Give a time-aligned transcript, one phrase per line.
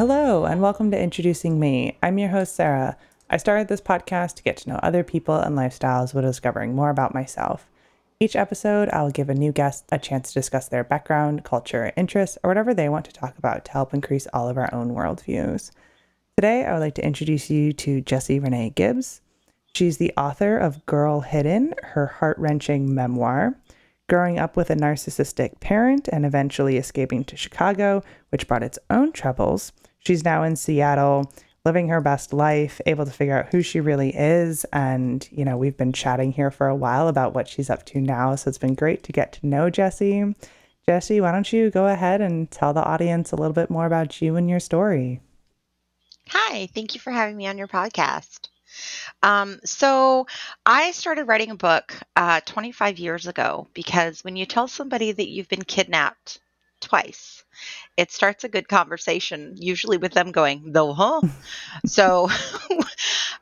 [0.00, 1.98] Hello, and welcome to Introducing Me.
[2.02, 2.96] I'm your host, Sarah.
[3.28, 6.88] I started this podcast to get to know other people and lifestyles while discovering more
[6.88, 7.66] about myself.
[8.18, 12.38] Each episode, I'll give a new guest a chance to discuss their background, culture, interests,
[12.42, 15.70] or whatever they want to talk about to help increase all of our own worldviews.
[16.34, 19.20] Today, I would like to introduce you to Jesse René Gibbs.
[19.74, 23.54] She's the author of Girl Hidden, her heart wrenching memoir.
[24.08, 29.12] Growing up with a narcissistic parent and eventually escaping to Chicago, which brought its own
[29.12, 31.32] troubles, she's now in Seattle,
[31.64, 34.64] living her best life, able to figure out who she really is.
[34.72, 38.00] And, you know, we've been chatting here for a while about what she's up to
[38.00, 38.34] now.
[38.34, 40.34] So it's been great to get to know Jesse.
[40.86, 44.20] Jesse, why don't you go ahead and tell the audience a little bit more about
[44.20, 45.20] you and your story?
[46.28, 48.48] Hi, thank you for having me on your podcast.
[49.22, 50.26] Um, so,
[50.64, 55.28] I started writing a book uh, 25 years ago because when you tell somebody that
[55.28, 56.38] you've been kidnapped
[56.80, 57.39] twice,
[57.96, 61.20] it starts a good conversation, usually with them going, though, huh?
[61.86, 62.28] so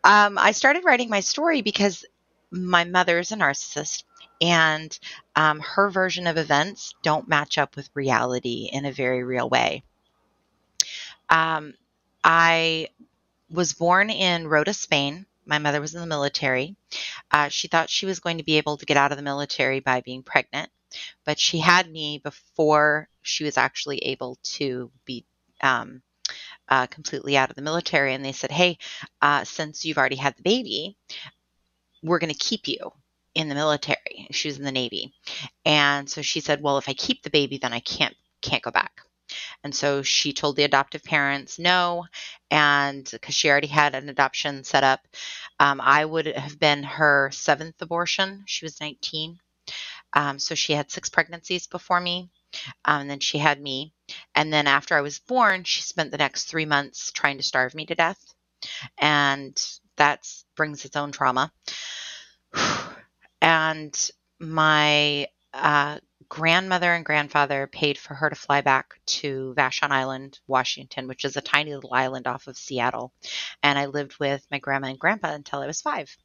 [0.05, 2.05] um, I started writing my story because
[2.51, 4.05] my mother is a narcissist
[4.41, 4.99] and
[5.37, 9.83] um, her version of events don't match up with reality in a very real way.
[11.29, 11.75] Um,
[12.23, 12.89] I
[13.51, 15.27] was born in Rota, Spain.
[15.47, 16.77] My mother was in the military.
[17.31, 19.81] Uh, she thought she was going to be able to get out of the military
[19.81, 20.71] by being pregnant
[21.25, 25.25] but she had me before she was actually able to be
[25.63, 26.03] um,
[26.69, 28.15] uh, completely out of the military.
[28.15, 28.79] And they said, hey,
[29.23, 30.97] uh, since you've already had the baby,
[32.03, 32.93] we're going to keep you
[33.35, 34.27] in the military.
[34.31, 35.13] She was in the Navy.
[35.65, 38.71] And so she said, well, if I keep the baby, then I can't can't go
[38.71, 39.01] back.
[39.63, 42.07] And so she told the adoptive parents no,
[42.51, 45.01] and because she already had an adoption set up,
[45.61, 48.45] um, I would have been her seventh abortion.
[48.47, 49.39] She was 19.
[50.13, 52.31] Um, so she had six pregnancies before me.
[52.85, 53.93] Um, and then she had me.
[54.35, 57.75] And then after I was born, she spent the next three months trying to starve
[57.75, 58.35] me to death.
[58.97, 59.61] And
[59.97, 60.27] that
[60.57, 61.53] brings its own trauma.
[63.43, 65.99] and my uh,
[66.29, 71.37] grandmother and grandfather paid for her to fly back to Vashon Island, Washington, which is
[71.37, 73.13] a tiny little island off of Seattle.
[73.63, 76.17] And I lived with my grandma and grandpa until I was five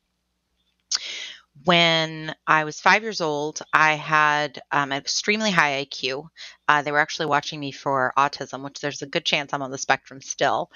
[1.65, 6.27] when I was five years old, I had um, an extremely high IQ.
[6.67, 9.71] Uh, they were actually watching me for autism, which there's a good chance I'm on
[9.71, 10.71] the spectrum still.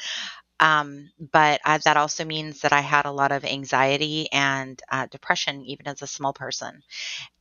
[0.59, 5.07] Um, but I, that also means that I had a lot of anxiety and uh,
[5.07, 6.81] depression, even as a small person.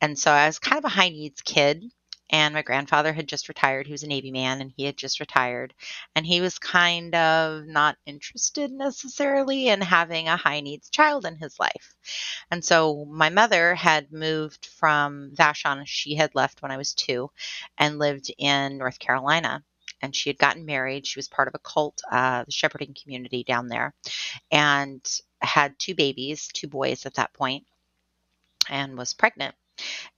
[0.01, 1.83] And so I was kind of a high needs kid
[2.29, 3.85] and my grandfather had just retired.
[3.85, 5.73] He was a Navy man and he had just retired.
[6.15, 11.37] And he was kind of not interested necessarily in having a high needs child in
[11.37, 11.95] his life.
[12.51, 15.83] And so my mother had moved from Vashon.
[15.85, 17.31] She had left when I was two
[17.77, 19.63] and lived in North Carolina.
[20.01, 21.07] And she had gotten married.
[21.07, 23.95] She was part of a cult, uh, the shepherding community down there,
[24.51, 25.01] and
[25.41, 27.65] had two babies, two boys at that point,
[28.69, 29.55] and was pregnant.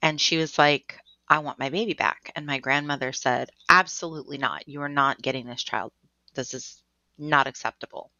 [0.01, 2.31] And she was like, I want my baby back.
[2.35, 4.67] And my grandmother said, Absolutely not.
[4.67, 5.91] You are not getting this child.
[6.33, 6.81] This is
[7.17, 8.11] not acceptable.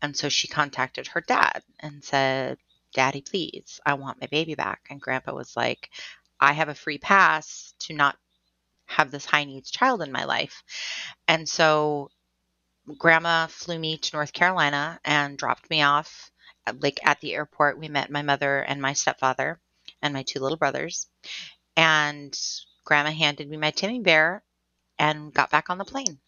[0.00, 2.58] And so she contacted her dad and said,
[2.92, 4.82] Daddy, please, I want my baby back.
[4.90, 5.90] And grandpa was like,
[6.38, 8.16] I have a free pass to not
[8.86, 10.62] have this high needs child in my life.
[11.26, 12.10] And so
[12.98, 16.30] grandma flew me to North Carolina and dropped me off
[16.80, 17.78] like at the airport.
[17.78, 19.60] We met my mother and my stepfather
[20.02, 21.08] and my two little brothers
[21.76, 22.38] and
[22.84, 24.42] grandma handed me my Timmy Bear
[24.98, 26.18] and got back on the plane.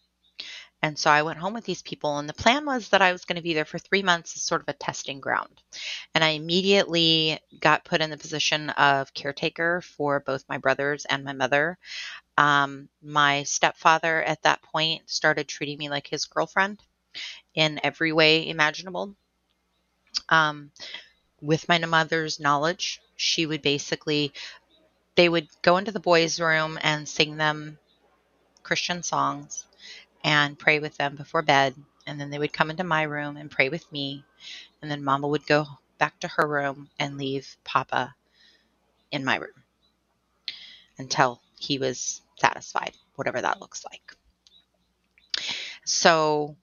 [0.81, 3.25] And so I went home with these people, and the plan was that I was
[3.25, 5.61] going to be there for three months as sort of a testing ground.
[6.13, 11.23] And I immediately got put in the position of caretaker for both my brothers and
[11.23, 11.79] my mother.
[12.37, 16.81] Um, my stepfather at that point started treating me like his girlfriend
[17.55, 19.15] in every way imaginable.
[20.29, 20.71] Um,
[21.41, 24.33] with my mother's knowledge, she would basically
[25.15, 27.77] they would go into the boys' room and sing them
[28.63, 29.65] Christian songs
[30.23, 31.75] and pray with them before bed.
[32.07, 34.23] And then they would come into my room and pray with me.
[34.81, 35.65] And then mama would go
[35.97, 38.13] back to her room and leave papa
[39.11, 39.63] in my room
[40.97, 44.15] until he was satisfied, whatever that looks like.
[45.85, 46.55] So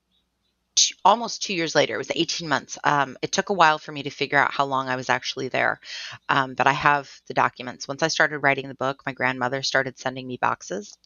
[1.04, 2.78] almost two years later, it was 18 months.
[2.84, 5.48] Um, it took a while for me to figure out how long I was actually
[5.48, 5.80] there,
[6.28, 7.88] um, but I have the documents.
[7.88, 10.96] Once I started writing the book, my grandmother started sending me boxes,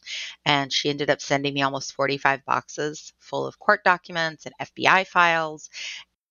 [0.45, 5.07] and she ended up sending me almost 45 boxes full of court documents and FBI
[5.07, 5.69] files.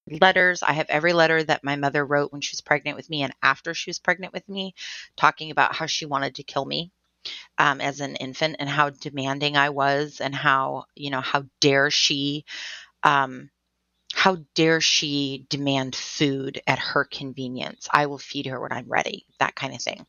[0.09, 0.63] Letters.
[0.63, 3.35] I have every letter that my mother wrote when she was pregnant with me and
[3.43, 4.73] after she was pregnant with me,
[5.17, 6.93] talking about how she wanted to kill me
[7.59, 11.91] um, as an infant and how demanding I was and how, you know, how dare
[11.91, 12.45] she
[13.07, 13.51] Um,
[14.15, 17.89] how dare she demand food at her convenience?
[17.93, 20.07] I will feed her when I'm ready, that kind of thing.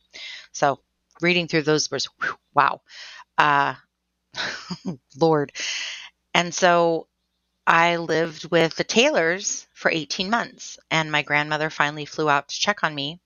[0.52, 0.80] So,
[1.22, 2.08] reading through those was
[2.54, 2.82] wow,
[3.38, 3.74] uh,
[5.20, 5.52] Lord.
[6.34, 7.08] And so
[7.70, 12.58] I lived with the Taylors for 18 months, and my grandmother finally flew out to
[12.58, 13.20] check on me.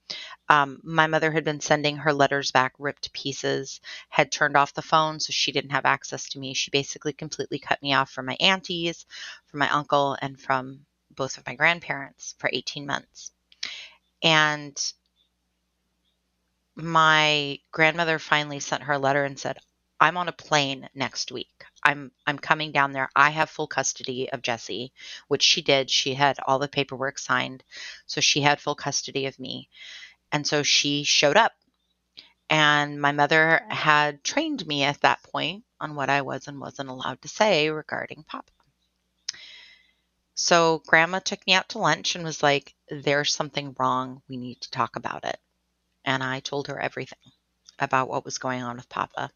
[0.48, 4.82] Um, my mother had been sending her letters back ripped pieces, had turned off the
[4.82, 6.54] phone, so she didn't have access to me.
[6.54, 9.06] She basically completely cut me off from my aunties,
[9.46, 13.30] from my uncle, and from both of my grandparents for 18 months.
[14.24, 14.76] And
[16.74, 19.58] my grandmother finally sent her a letter and said,
[20.00, 21.64] I'm on a plane next week.
[21.84, 23.08] I'm I'm coming down there.
[23.16, 24.92] I have full custody of Jesse,
[25.28, 25.90] which she did.
[25.90, 27.64] She had all the paperwork signed,
[28.06, 29.68] so she had full custody of me.
[30.30, 31.52] And so she showed up.
[32.48, 36.90] And my mother had trained me at that point on what I was and wasn't
[36.90, 38.52] allowed to say regarding Papa.
[40.34, 44.22] So grandma took me out to lunch and was like, There's something wrong.
[44.28, 45.38] We need to talk about it.
[46.04, 47.32] And I told her everything
[47.78, 49.30] about what was going on with Papa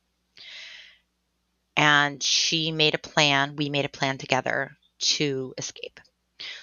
[1.76, 3.56] and she made a plan.
[3.56, 6.00] We made a plan together to escape.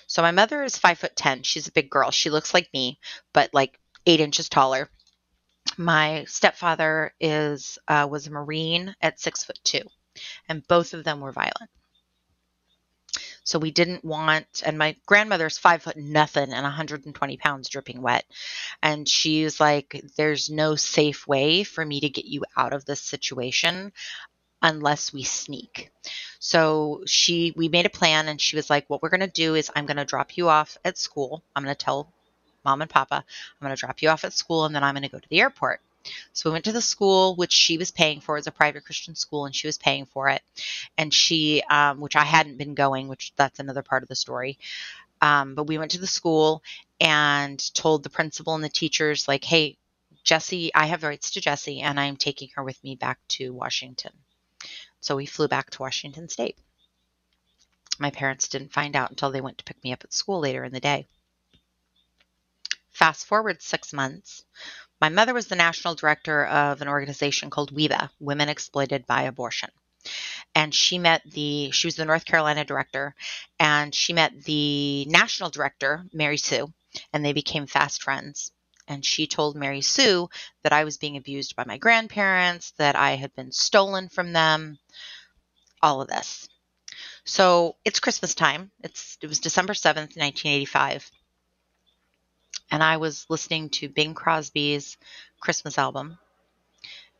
[0.08, 1.44] So my mother is five foot ten.
[1.44, 2.12] She's a big girl.
[2.12, 3.00] She looks like me,
[3.34, 4.90] but like eight inches taller.
[5.78, 9.82] My stepfather is uh, was a Marine at six foot two,
[10.48, 11.70] and both of them were violent.
[13.46, 18.26] So we didn't want, and my grandmother's five foot nothing and 120 pounds dripping wet.
[18.82, 23.02] And she's like, there's no safe way for me to get you out of this
[23.02, 23.92] situation
[24.64, 25.92] unless we sneak.
[26.40, 29.70] So she we made a plan and she was like, What we're gonna do is
[29.76, 31.44] I'm gonna drop you off at school.
[31.56, 32.12] I'm gonna tell
[32.66, 35.20] mom and papa, I'm gonna drop you off at school and then I'm gonna go
[35.20, 35.82] to the airport.
[36.34, 38.38] So we went to the school, which she was paying for.
[38.38, 40.42] It's a private Christian school, and she was paying for it.
[40.98, 44.58] And she, um, which I hadn't been going, which that's another part of the story.
[45.22, 46.62] Um, but we went to the school
[47.00, 49.78] and told the principal and the teachers, like, hey,
[50.24, 54.12] Jesse, I have rights to Jesse, and I'm taking her with me back to Washington.
[55.04, 56.58] So we flew back to Washington State.
[58.00, 60.64] My parents didn't find out until they went to pick me up at school later
[60.64, 61.08] in the day.
[62.92, 64.46] Fast forward six months.
[65.02, 69.72] My mother was the national director of an organization called WEBA, Women Exploited by Abortion.
[70.56, 73.14] And she met the, she was the North Carolina director,
[73.60, 76.72] and she met the national director, Mary Sue,
[77.12, 78.54] and they became fast friends
[78.88, 80.30] and she told Mary Sue
[80.64, 84.80] that I was being abused by my grandparents, that I had been stolen from them,
[85.82, 86.50] all of this.
[87.26, 88.72] So it's Christmas time.
[88.84, 91.10] It's it was December 7th, 1985.
[92.72, 94.98] And I was listening to Bing Crosby's
[95.40, 96.18] Christmas album,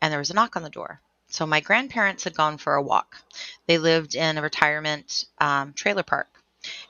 [0.02, 1.02] and there was a knock on the door.
[1.30, 3.18] So my grandparents had gone for a walk.
[3.68, 6.43] They lived in a retirement um, trailer park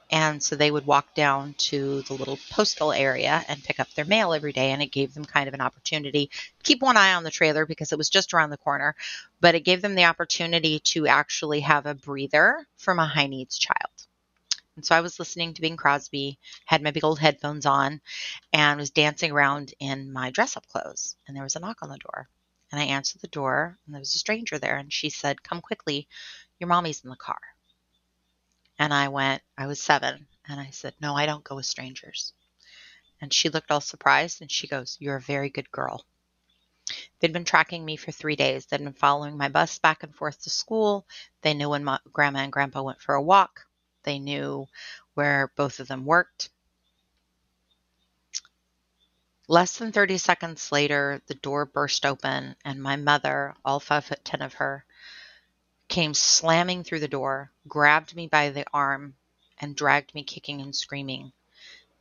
[0.10, 4.06] and so they would walk down to the little postal area and pick up their
[4.06, 4.72] mail every day.
[4.72, 7.66] And it gave them kind of an opportunity to keep one eye on the trailer
[7.66, 8.96] because it was just around the corner.
[9.42, 13.58] But it gave them the opportunity to actually have a breather from a high needs
[13.58, 13.92] child.
[14.75, 18.01] And so I was listening to Bing Crosby, had my big old headphones on,
[18.51, 21.16] and was dancing around in my dress up clothes.
[21.27, 22.27] And there was a knock on the door.
[22.72, 24.77] And I answered the door, and there was a stranger there.
[24.77, 26.08] And she said, Come quickly,
[26.60, 27.39] your mommy's in the car.
[28.80, 30.27] And I went, I was seven.
[30.48, 32.34] And I said, No, I don't go with strangers.
[33.22, 36.06] And she looked all surprised and she goes, You're a very good girl.
[37.20, 38.65] They'd been tracking me for three days.
[38.65, 41.08] They'd been following my bus back and forth to school.
[41.42, 43.65] They knew when my, grandma and grandpa went for a walk.
[44.03, 44.68] They knew
[45.13, 46.50] where both of them worked.
[49.48, 54.24] Less than 30 seconds later, the door burst open, and my mother, all five foot
[54.25, 54.86] ten of her,
[55.94, 59.14] came slamming through the door, grabbed me by the arm,
[59.60, 61.32] and dragged me kicking and screaming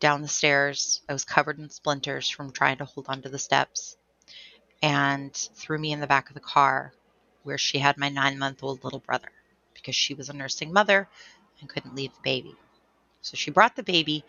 [0.01, 1.03] down the stairs.
[1.11, 3.99] I was covered in splinters from trying to hold onto the steps,
[4.83, 6.95] and threw me in the back of the car
[7.43, 9.29] where she had my nine month old little brother
[9.75, 11.07] because she was a nursing mother
[11.61, 12.57] and couldn't leave the baby.
[13.21, 14.25] So she brought the baby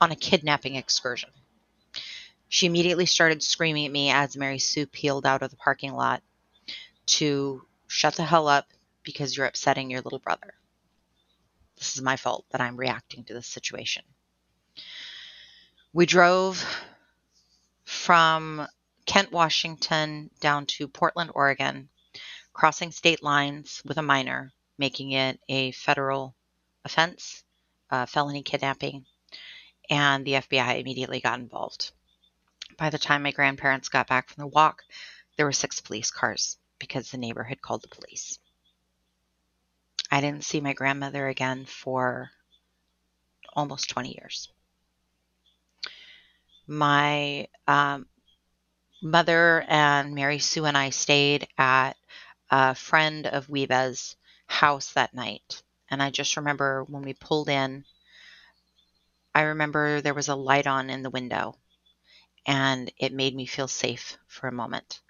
[0.00, 1.30] on a kidnapping excursion.
[2.48, 6.24] She immediately started screaming at me as Mary Sue peeled out of the parking lot
[7.06, 8.66] to shut the hell up
[9.02, 10.54] because you're upsetting your little brother.
[11.76, 14.04] This is my fault that I'm reacting to this situation.
[15.92, 16.64] We drove
[17.84, 18.66] from
[19.06, 21.88] Kent, Washington down to Portland, Oregon,
[22.52, 26.34] crossing state lines with a minor, making it a federal
[26.84, 27.44] offense,
[27.90, 29.04] uh, felony kidnapping,
[29.90, 31.92] and the FBI immediately got involved.
[32.78, 34.82] By the time my grandparents got back from the walk,
[35.36, 38.38] there were six police cars because the neighbor had called the police.
[40.10, 42.30] I didn't see my grandmother again for
[43.52, 44.48] almost 20 years.
[46.66, 48.06] My um,
[49.02, 51.96] mother and Mary Sue and I stayed at
[52.50, 54.16] a friend of WEBA's
[54.46, 55.62] house that night.
[55.90, 57.84] And I just remember when we pulled in,
[59.34, 61.56] I remember there was a light on in the window
[62.46, 65.00] and it made me feel safe for a moment.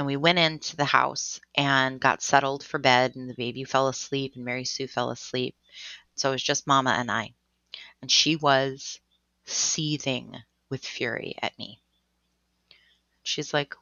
[0.00, 3.86] And we went into the house and got settled for bed, and the baby fell
[3.86, 5.54] asleep, and Mary Sue fell asleep.
[6.14, 7.34] So it was just Mama and I.
[8.00, 8.98] And she was
[9.44, 11.82] seething with fury at me.
[13.24, 13.74] She's like,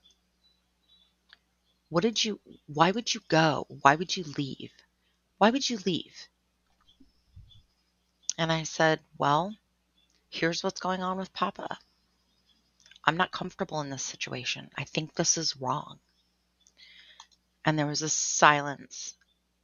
[1.88, 3.68] What did you, why would you go?
[3.82, 4.72] Why would you leave?
[5.36, 6.26] Why would you leave?
[8.36, 9.54] And I said, Well,
[10.30, 11.78] here's what's going on with Papa.
[13.04, 14.68] I'm not comfortable in this situation.
[14.76, 16.00] I think this is wrong.
[17.68, 19.14] And there was a silence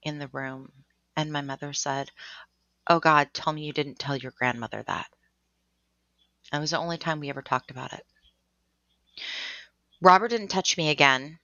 [0.02, 0.70] in the room.
[1.16, 2.10] And my mother said,
[2.86, 5.06] Oh God, tell me you didn't tell your grandmother that.
[6.52, 8.04] It was the only time we ever talked about it.
[10.02, 11.38] Robert didn't touch me again,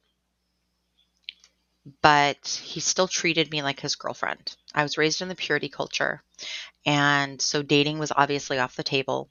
[2.02, 4.54] but he still treated me like his girlfriend.
[4.74, 6.22] I was raised in the purity culture,
[6.84, 9.30] and so dating was obviously off the table.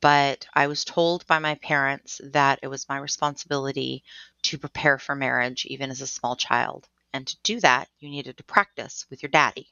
[0.00, 4.04] But I was told by my parents that it was my responsibility
[4.46, 6.88] to prepare for marriage, even as a small child.
[7.12, 9.68] And to do that, you needed to practice with your daddy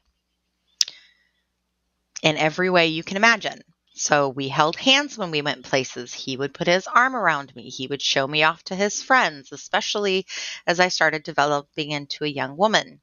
[2.22, 3.62] in every way you can imagine.
[3.96, 6.12] So we held hands when we went places.
[6.12, 7.68] He would put his arm around me.
[7.68, 10.26] He would show me off to his friends, especially
[10.66, 13.00] as I started developing into a young woman.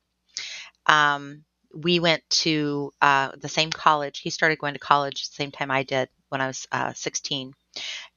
[0.87, 4.19] Um, we went to uh, the same college.
[4.19, 7.53] He started going to college the same time I did when I was uh, 16.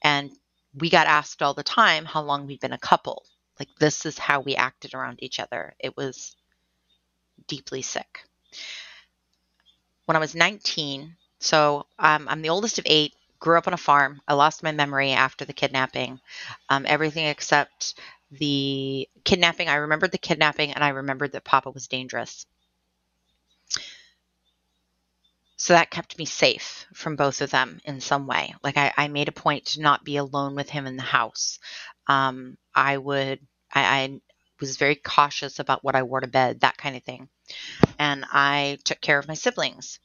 [0.02, 0.32] And
[0.74, 3.24] we got asked all the time how long we'd been a couple.
[3.58, 5.74] Like, this is how we acted around each other.
[5.78, 6.36] It was
[7.46, 8.24] deeply sick.
[10.06, 13.78] When I was 19, so um, I'm the oldest of eight, grew up on a
[13.78, 14.20] farm.
[14.26, 16.20] I lost my memory after the kidnapping.
[16.68, 17.94] Um, everything except
[18.30, 19.68] the kidnapping.
[19.68, 22.46] I remembered the kidnapping and I remembered that Papa was dangerous.
[25.56, 28.54] So that kept me safe from both of them in some way.
[28.62, 31.58] Like I, I made a point to not be alone with him in the house.
[32.06, 33.40] Um, I would,
[33.72, 34.20] I, I
[34.60, 37.28] was very cautious about what I wore to bed, that kind of thing.
[37.98, 40.00] And I took care of my siblings.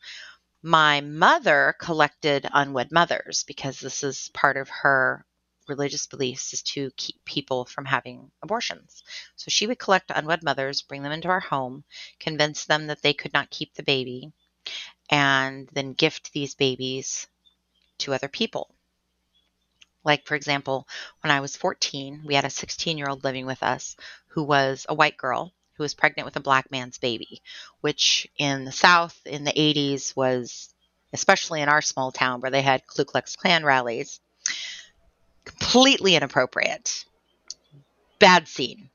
[0.61, 5.25] My mother collected unwed mothers because this is part of her
[5.69, 9.03] religious beliefs is to keep people from having abortions.
[9.35, 11.83] So she would collect unwed mothers, bring them into our home,
[12.19, 14.33] convince them that they could not keep the baby,
[15.09, 17.27] and then gift these babies
[17.99, 18.73] to other people.
[20.03, 20.87] Like, for example,
[21.21, 23.95] when I was 14, we had a 16 year old living with us
[24.29, 27.41] who was a white girl who was pregnant with a black man's baby,
[27.79, 30.73] which in the South in the 80s was,
[31.13, 34.19] especially in our small town where they had Ku Klux Klan rallies,
[35.45, 37.05] completely inappropriate.
[38.19, 38.89] Bad scene.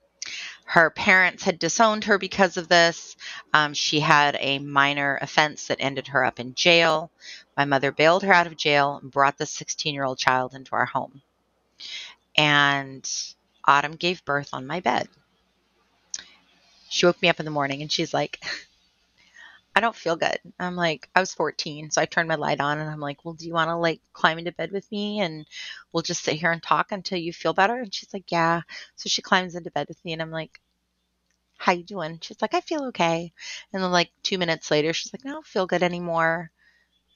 [0.66, 3.16] Her parents had disowned her because of this.
[3.54, 7.10] Um, she had a minor offense that ended her up in jail.
[7.56, 10.74] My mother bailed her out of jail and brought the 16 year old child into
[10.74, 11.22] our home.
[12.36, 13.08] And
[13.66, 15.08] Autumn gave birth on my bed.
[16.88, 18.42] She woke me up in the morning and she's like,
[19.76, 20.38] I don't feel good.
[20.58, 23.34] I'm like, I was 14, so I turned my light on and I'm like, well,
[23.34, 25.46] do you want to like climb into bed with me and
[25.92, 27.76] we'll just sit here and talk until you feel better?
[27.76, 28.60] And she's like, yeah.
[28.94, 30.60] So she climbs into bed with me and I'm like,
[31.56, 32.18] how you doing?
[32.20, 33.32] She's like, I feel okay.
[33.72, 36.50] And then like two minutes later, she's like, I don't feel good anymore.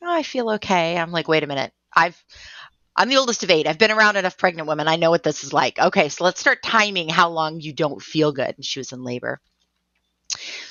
[0.02, 0.96] No, I feel okay.
[0.96, 1.72] I'm like, wait a minute.
[1.94, 2.22] I've,
[2.96, 3.66] I'm the oldest of eight.
[3.66, 4.88] I've been around enough pregnant women.
[4.88, 5.78] I know what this is like.
[5.78, 8.54] Okay, so let's start timing how long you don't feel good.
[8.56, 9.40] And she was in labor.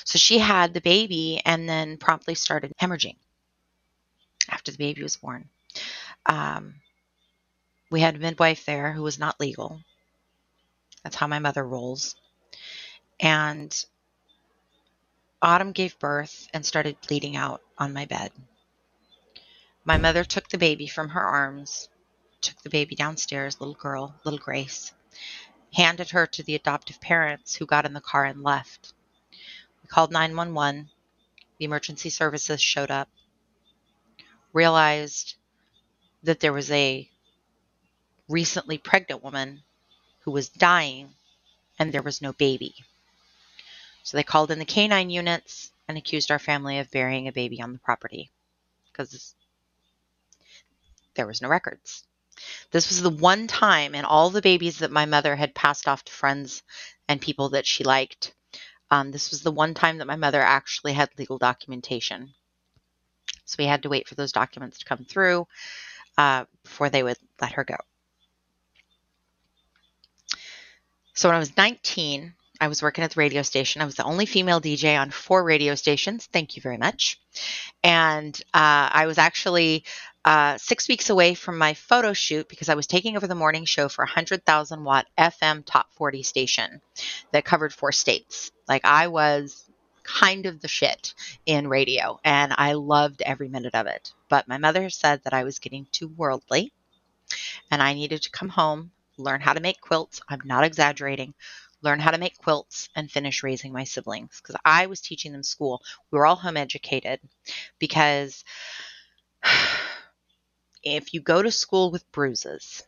[0.04, 3.16] So she had the baby and then promptly started hemorrhaging
[4.48, 5.48] after the baby was born.
[6.26, 6.76] Um,
[7.90, 9.80] we had a midwife there who was not legal.
[11.02, 12.16] That's how my mother rolls.
[13.20, 13.74] And
[15.42, 18.32] Autumn gave birth and started bleeding out on my bed.
[19.88, 21.88] My mother took the baby from her arms,
[22.42, 24.92] took the baby downstairs, little girl, little Grace,
[25.72, 28.92] handed her to the adoptive parents who got in the car and left
[29.82, 30.90] We called 911.
[31.56, 33.08] The emergency services showed up,
[34.52, 35.36] realized
[36.22, 37.08] that there was a
[38.28, 39.62] recently pregnant woman
[40.18, 41.14] who was dying
[41.78, 42.74] and there was no baby.
[44.02, 47.62] So they called in the canine units and accused our family of burying a baby
[47.62, 48.30] on the property
[48.92, 49.34] because
[51.18, 52.04] there was no records.
[52.72, 56.04] This was the one time in all the babies that my mother had passed off
[56.06, 56.62] to friends
[57.08, 58.32] and people that she liked
[58.90, 62.34] Um, this was the one time that my mother actually had legal documentation.
[63.46, 65.46] So we had to wait for those documents to come through
[66.18, 67.76] uh, before they would let her go.
[71.14, 73.82] So when I was 19, I was working at the radio station.
[73.82, 76.26] I was the only female DJ on four radio stations.
[76.32, 77.20] Thank you very much.
[77.84, 79.84] And uh, I was actually
[80.28, 83.64] uh, six weeks away from my photo shoot because I was taking over the morning
[83.64, 86.82] show for a 100,000 watt FM top 40 station
[87.32, 88.52] that covered four states.
[88.68, 89.64] Like I was
[90.02, 91.14] kind of the shit
[91.46, 94.12] in radio and I loved every minute of it.
[94.28, 96.74] But my mother said that I was getting too worldly
[97.70, 100.20] and I needed to come home, learn how to make quilts.
[100.28, 101.32] I'm not exaggerating
[101.80, 105.44] learn how to make quilts, and finish raising my siblings because I was teaching them
[105.44, 105.80] school.
[106.10, 107.20] We were all home educated
[107.78, 108.42] because
[110.82, 112.82] if you go to school with bruises,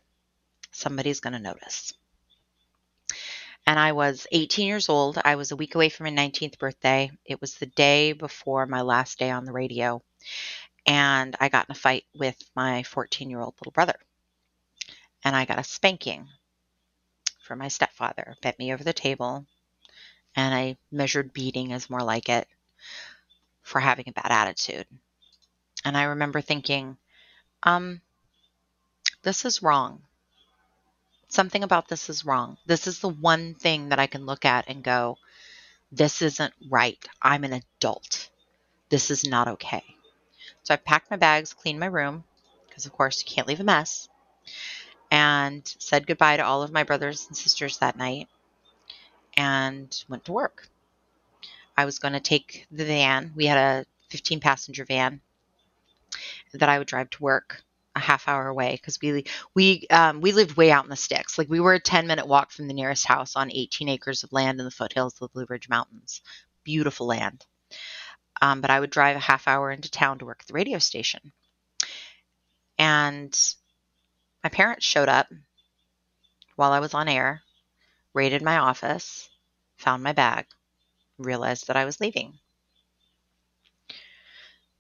[0.73, 1.93] somebody's going to notice.
[3.67, 5.19] And I was 18 years old.
[5.25, 7.11] I was a week away from my 19th birthday.
[7.25, 10.03] It was the day before my last day on the radio.
[10.87, 13.97] And I got in a fight with my 14 year old little brother.
[15.25, 16.29] And I got a spanking
[17.43, 19.45] from my stepfather, bent me over the table,
[20.37, 22.49] and I measured beating as more like it
[23.63, 24.87] for having a bad attitude.
[25.85, 26.97] And I remember thinking,
[27.63, 28.01] um,
[29.23, 30.03] this is wrong.
[31.29, 32.57] Something about this is wrong.
[32.67, 35.19] This is the one thing that I can look at and go,
[35.93, 36.99] this isn't right.
[37.23, 38.31] I'm an adult.
[38.89, 39.85] This is not okay.
[40.63, 42.25] So I packed my bags, cleaned my room,
[42.69, 44.09] because of course you can't leave a mess
[45.11, 48.29] and said goodbye to all of my brothers and sisters that night
[49.37, 50.69] and went to work.
[51.77, 53.33] I was going to take the van.
[53.35, 55.21] We had a 15 passenger van
[56.59, 57.63] that I would drive to work
[57.97, 61.39] a half hour away because we we um, we lived way out in the sticks.
[61.39, 64.33] Like we were a 10 minute walk from the nearest house on 18 acres of
[64.33, 66.21] land in the foothills of the Blue Ridge Mountains.
[66.65, 67.45] Beautiful land.
[68.43, 70.79] Um, but I would drive a half hour into town to work at the radio
[70.79, 71.33] station.
[72.79, 73.39] And
[74.43, 75.29] my parents showed up
[76.57, 77.43] while I was on air,
[78.15, 79.29] raided my office,
[79.77, 80.47] found my bag,
[81.19, 82.39] realized that I was leaving.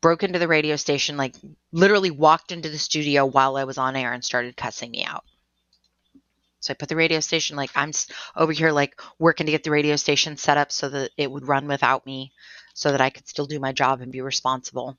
[0.01, 1.35] Broke into the radio station, like
[1.73, 5.25] literally walked into the studio while I was on air and started cussing me out.
[6.61, 7.93] So I put the radio station, like I'm
[8.37, 11.49] over here, like working to get the radio station set up so that it would
[11.49, 12.33] run without me,
[12.75, 14.99] so that I could still do my job and be responsible.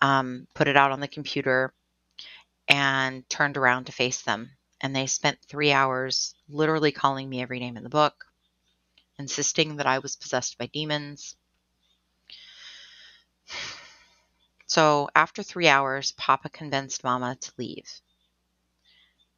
[0.00, 1.72] Um, put it out on the computer,
[2.68, 4.50] and turned around to face them.
[4.80, 8.24] And they spent three hours literally calling me every name in the book,
[9.18, 11.36] insisting that I was possessed by demons.
[14.74, 18.00] So after three hours, Papa convinced Mama to leave,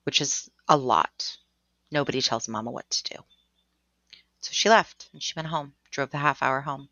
[0.04, 1.36] which is a lot.
[1.90, 3.24] Nobody tells Mama what to do.
[4.42, 6.88] So she left and she went home, drove the half hour home.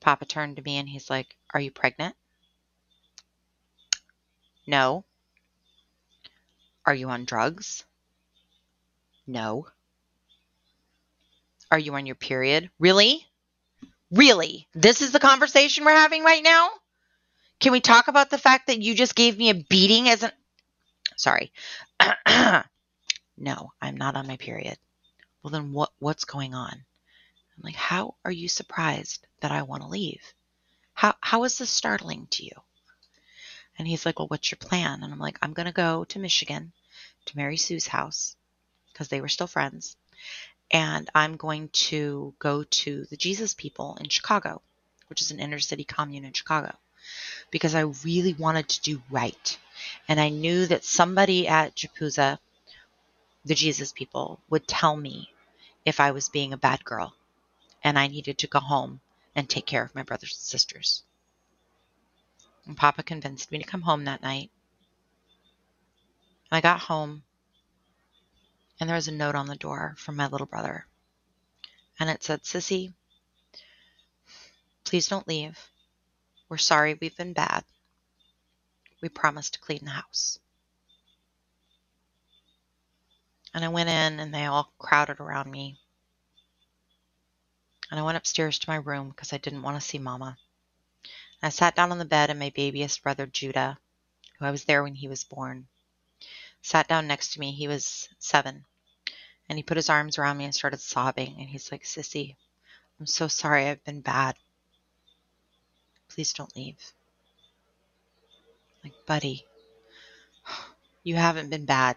[0.00, 2.14] Papa turned to me and he's like, Are you pregnant?
[4.66, 5.06] No.
[6.84, 7.86] Are you on drugs?
[9.26, 9.66] No.
[11.70, 12.70] Are you on your period?
[12.78, 13.26] Really?
[14.10, 14.68] Really?
[14.74, 16.68] This is the conversation we're having right now?
[17.62, 20.32] Can we talk about the fact that you just gave me a beating as an.
[21.14, 21.52] Sorry.
[23.38, 24.76] no, I'm not on my period.
[25.42, 26.72] Well, then what, what's going on?
[26.72, 30.34] I'm like, how are you surprised that I want to leave?
[30.94, 32.50] How, how is this startling to you?
[33.78, 35.04] And he's like, Well, what's your plan?
[35.04, 36.72] And I'm like, I'm going to go to Michigan
[37.26, 38.34] to Mary Sue's house
[38.92, 39.96] because they were still friends.
[40.72, 44.62] And I'm going to go to the Jesus People in Chicago,
[45.06, 46.76] which is an inner city commune in Chicago,
[47.50, 49.58] because I really wanted to do right.
[50.08, 52.38] And I knew that somebody at JPUSA,
[53.44, 55.30] the Jesus People, would tell me
[55.84, 57.14] if I was being a bad girl
[57.82, 59.00] and I needed to go home
[59.34, 61.02] and take care of my brothers and sisters
[62.66, 64.50] and Papa convinced me to come home that night.
[66.50, 67.22] I got home,
[68.78, 70.86] and there was a note on the door from my little brother.
[71.98, 72.92] And it said, Sissy,
[74.84, 75.58] please don't leave.
[76.52, 77.64] We're sorry we've been bad.
[79.00, 80.38] We promise to clean the house.
[83.54, 85.78] And I went in, and they all crowded around me.
[87.90, 90.36] And I went upstairs to my room because I didn't want to see Mama.
[91.42, 93.78] I sat down on the bed and my babyest brother, Judah,
[94.38, 95.68] who I was there when he was born,
[96.60, 97.52] sat down next to me.
[97.52, 98.66] He was seven.
[99.48, 101.34] And he put his arms around me and started sobbing.
[101.38, 102.36] And he's like, Sissy,
[103.00, 104.36] I'm so sorry I've been bad.
[106.14, 106.92] Please don't leave.
[108.84, 109.46] Like, buddy,
[111.02, 111.96] you haven't been bad.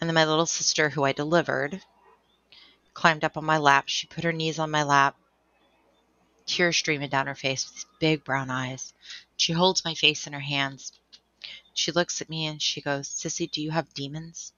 [0.00, 1.80] And then my little sister, who I delivered,
[2.92, 3.84] climbed up on my lap.
[3.86, 5.16] She put her knees on my lap,
[6.44, 8.92] tears streaming down her face with big brown eyes.
[9.36, 10.92] She holds my face in her hands.
[11.72, 14.52] She looks at me and she goes, Sissy, do you have demons?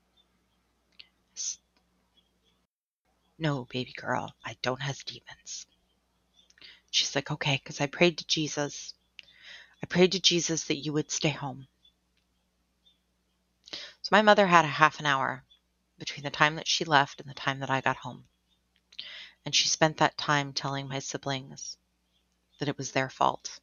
[3.38, 5.67] No, baby girl, I don't have demons.
[6.90, 8.94] She's like, okay, because I prayed to Jesus.
[9.82, 11.66] I prayed to Jesus that you would stay home.
[13.70, 15.44] So my mother had a half an hour
[15.98, 18.24] between the time that she left and the time that I got home.
[19.44, 21.76] And she spent that time telling my siblings
[22.58, 23.60] that it was their fault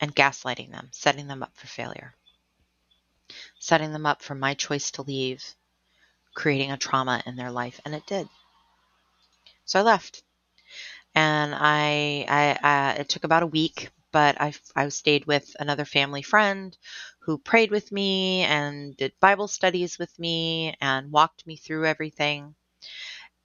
[0.00, 2.14] and gaslighting them, setting them up for failure,
[3.58, 5.42] setting them up for my choice to leave,
[6.34, 7.80] creating a trauma in their life.
[7.84, 8.28] And it did.
[9.64, 10.22] So I left.
[11.16, 15.86] And I, I, I it took about a week, but I, I stayed with another
[15.86, 16.76] family friend
[17.20, 22.54] who prayed with me and did Bible studies with me and walked me through everything.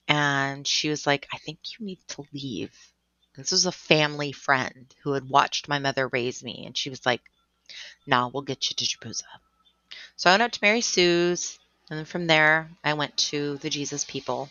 [0.08, 2.76] And she was like, I think you need to leave.
[3.36, 6.64] This was a family friend who had watched my mother raise me.
[6.66, 7.22] And she was like,
[8.06, 9.24] No, we'll get you to JPUSA.
[10.16, 11.58] So I went out to Mary Sue's.
[11.90, 14.50] And then from there, I went to the Jesus People,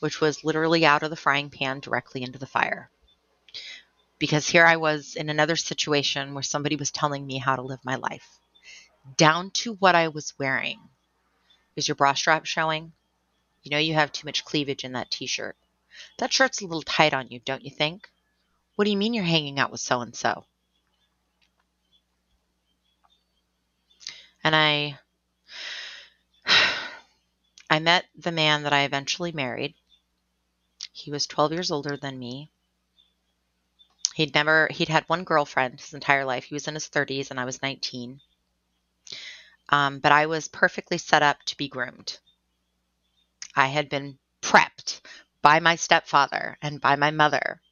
[0.00, 2.90] which was literally out of the frying pan directly into the fire.
[4.18, 7.80] Because here I was in another situation where somebody was telling me how to live
[7.84, 8.38] my life
[9.16, 10.80] down to what I was wearing.
[11.76, 12.92] Is your bra strap showing?
[13.62, 15.56] You know you have too much cleavage in that t shirt.
[16.18, 18.08] That shirt's a little tight on you, don't you think?
[18.76, 20.44] What do you mean you're hanging out with so and so?
[24.42, 24.98] And I
[27.72, 29.76] I met the man that I eventually married.
[30.92, 32.50] He was 12 years older than me.
[34.16, 36.44] He'd never he'd had one girlfriend his entire life.
[36.44, 38.20] He was in his 30s and I was 19.
[39.68, 42.18] Um, but I was perfectly set up to be groomed.
[43.54, 45.00] I had been prepped
[45.40, 47.62] by my stepfather and by my mother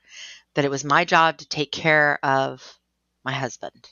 [0.55, 2.79] that it was my job to take care of
[3.25, 3.91] my husband,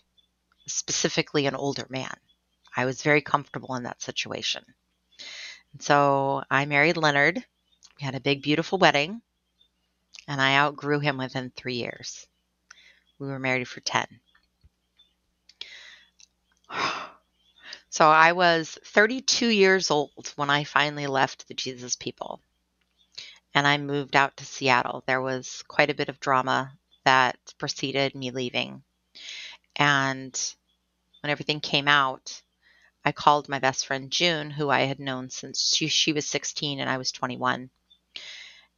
[0.69, 2.17] specifically an older man.
[2.77, 4.65] I was very comfortable in that situation.
[5.79, 7.37] So I married Leonard.
[7.99, 9.23] We had a big, beautiful wedding,
[10.29, 12.27] and I outgrew him within three years.
[13.19, 14.07] We were married for 10.
[17.89, 22.43] So I was 32 years old when I finally left the Jesus People
[23.57, 25.03] and I moved out to Seattle.
[25.07, 26.73] There was quite a bit of drama
[27.07, 28.83] that preceded me leaving.
[29.77, 30.39] And
[31.23, 32.43] when everything came out,
[33.07, 36.81] I called my best friend Jane, who I had known since she, she was 16
[36.81, 37.71] and I was 21.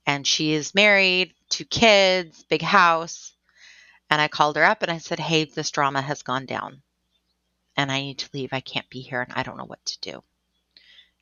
[0.04, 3.32] And she is married, two kids, big house.
[4.10, 6.82] And I called her up and I said, Hey, this drama has gone down
[7.74, 8.52] and I need to leave.
[8.52, 10.22] I can't be here and I don't know what to do.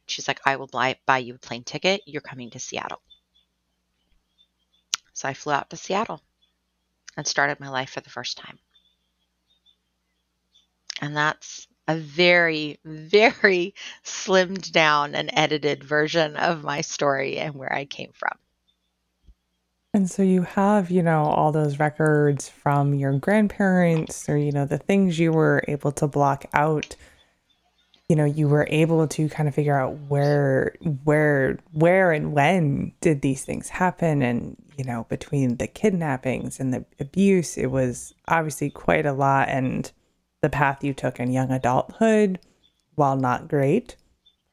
[0.07, 2.03] She's like, I will buy, buy you a plane ticket.
[2.07, 3.03] You're coming to Seattle.
[5.13, 6.23] So I flew out to Seattle
[7.17, 8.59] and started my life for the first time.
[11.01, 17.73] And that's a very, very slimmed down and edited version of my story and where
[17.73, 18.37] I came from.
[19.95, 24.67] And so you have, you know, all those records from your grandparents or, you know,
[24.67, 26.95] the things you were able to block out.
[28.09, 32.93] You know, you were able to kind of figure out where, where, where and when
[33.01, 34.21] did these things happen.
[34.21, 39.49] And, you know, between the kidnappings and the abuse, it was obviously quite a lot.
[39.49, 39.91] And
[40.47, 42.39] the path you took in young adulthood,
[42.95, 43.97] while not great,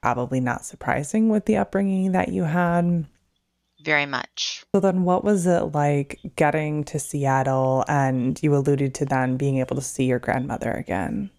[0.01, 3.05] probably not surprising with the upbringing that you had
[3.83, 4.65] very much.
[4.73, 9.59] So then what was it like getting to Seattle and you alluded to then being
[9.59, 11.29] able to see your grandmother again?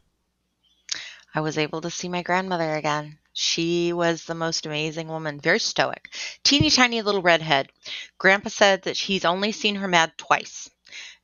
[1.34, 3.18] I was able to see my grandmother again.
[3.32, 6.14] She was the most amazing woman, very stoic,
[6.44, 7.70] teeny tiny little redhead.
[8.18, 10.70] Grandpa said that he's only seen her mad twice.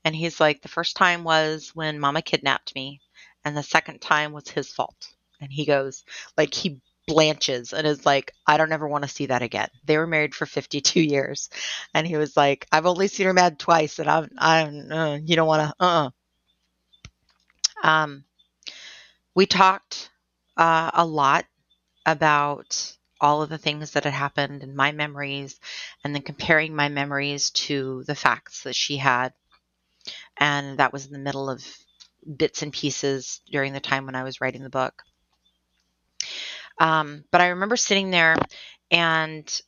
[0.04, 3.00] And he's like, the first time was when mama kidnapped me,
[3.44, 5.08] and the second time was his fault.
[5.40, 6.04] And he goes,
[6.36, 9.68] like, he blanches and is like, I don't ever want to see that again.
[9.84, 11.50] They were married for 52 years.
[11.94, 15.36] And he was like, I've only seen her mad twice and I'm, I'm, uh, you
[15.36, 16.10] don't want to, uh-uh.
[17.82, 18.24] Um,
[19.34, 20.10] we talked
[20.56, 21.46] uh, a lot
[22.06, 25.58] about all of the things that had happened and my memories
[26.04, 29.32] and then comparing my memories to the facts that she had.
[30.36, 31.64] And that was in the middle of
[32.36, 35.02] bits and pieces during the time when I was writing the book.
[36.78, 38.36] Um, but I remember sitting there
[38.90, 39.60] and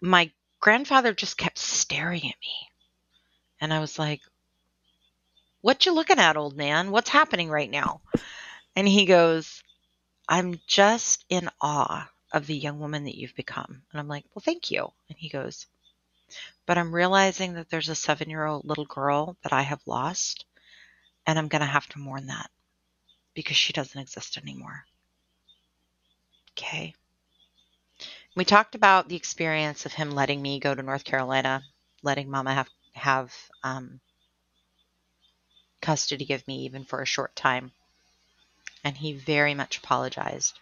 [0.00, 2.68] my grandfather just kept staring at me.
[3.60, 4.20] And I was like,
[5.60, 6.90] What you looking at, old man?
[6.90, 8.00] What's happening right now?
[8.74, 9.62] And he goes,
[10.28, 13.82] I'm just in awe of the young woman that you've become.
[13.90, 14.88] And I'm like, Well, thank you.
[15.08, 15.66] And he goes,
[16.66, 20.46] But I'm realizing that there's a seven year old little girl that I have lost,
[21.30, 22.50] and I'm going to have to mourn that
[23.34, 24.84] because she doesn't exist anymore.
[26.58, 26.92] Okay.
[28.34, 31.62] We talked about the experience of him letting me go to North Carolina,
[32.02, 34.00] letting Mama have have um,
[35.80, 37.70] custody of me even for a short time,
[38.82, 40.58] and he very much apologized.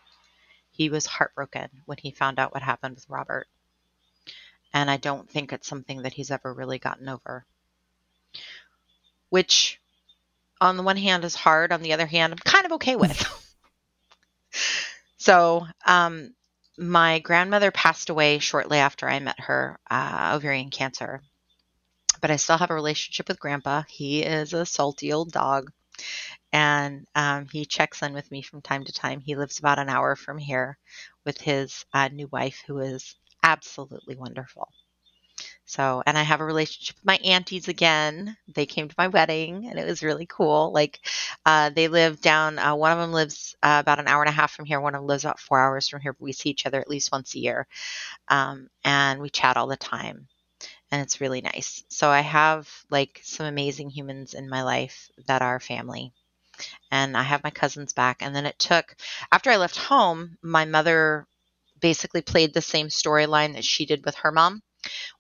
[0.71, 3.49] He was heartbroken when he found out what happened with Robert,
[4.75, 7.47] and I don't think it's something that he's ever really gotten over.
[9.31, 9.78] Which,
[10.61, 11.73] on the one hand, is hard.
[11.73, 13.25] On the other hand, I'm kind of okay with.
[15.19, 16.35] so, um,
[16.77, 21.23] my grandmother passed away shortly after I met her, uh, ovarian cancer.
[22.21, 23.83] But I still have a relationship with Grandpa.
[23.89, 25.71] He is a salty old dog,
[26.53, 29.21] and um, he checks in with me from time to time.
[29.21, 30.79] He lives about an hour from here
[31.25, 34.69] with his uh, new wife, who is absolutely wonderful.
[35.69, 38.39] So, and I have a relationship with my aunties again.
[38.55, 40.73] They came to my wedding and it was really cool.
[40.73, 40.99] Like,
[41.45, 44.33] uh, they live down, uh, one of them lives uh, about an hour and a
[44.33, 44.81] half from here.
[44.81, 46.89] One of them lives about four hours from here, but we see each other at
[46.89, 47.67] least once a year.
[48.29, 50.27] Um, and we chat all the time
[50.91, 51.85] and it's really nice.
[51.91, 56.13] So I have like some amazing humans in my life that are family.
[56.91, 58.23] And I have my cousins back.
[58.23, 58.97] And then it took,
[59.31, 61.27] after I left home, my mother
[61.81, 64.63] basically played the same storyline that she did with her mom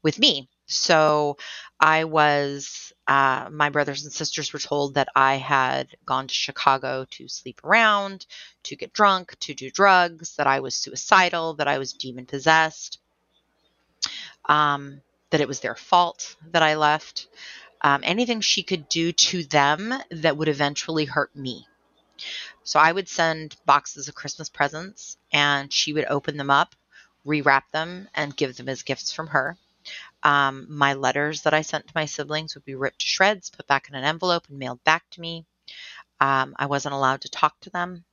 [0.02, 0.48] with me.
[0.66, 1.38] So
[1.80, 7.06] I was, uh, my brothers and sisters were told that I had gone to Chicago
[7.12, 8.26] to sleep around,
[8.64, 12.98] to get drunk, to do drugs, that I was suicidal, that I was demon possessed,
[14.44, 15.00] um,
[15.30, 17.28] that it was their fault that I left.
[17.80, 21.66] Um, anything she could do to them that would eventually hurt me.
[22.64, 26.74] So I would send boxes of Christmas presents and she would open them up,
[27.28, 29.56] rewrap them, and give them as gifts from her.
[30.22, 33.66] Um, my letters that I sent to my siblings would be ripped to shreds, put
[33.66, 35.46] back in an envelope, and mailed back to me.
[36.20, 38.04] Um, I wasn't allowed to talk to them.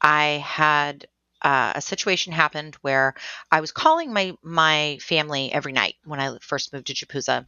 [0.00, 1.06] I had
[1.42, 3.14] uh, a situation happened where
[3.50, 7.46] I was calling my my family every night when I first moved to JPUSA.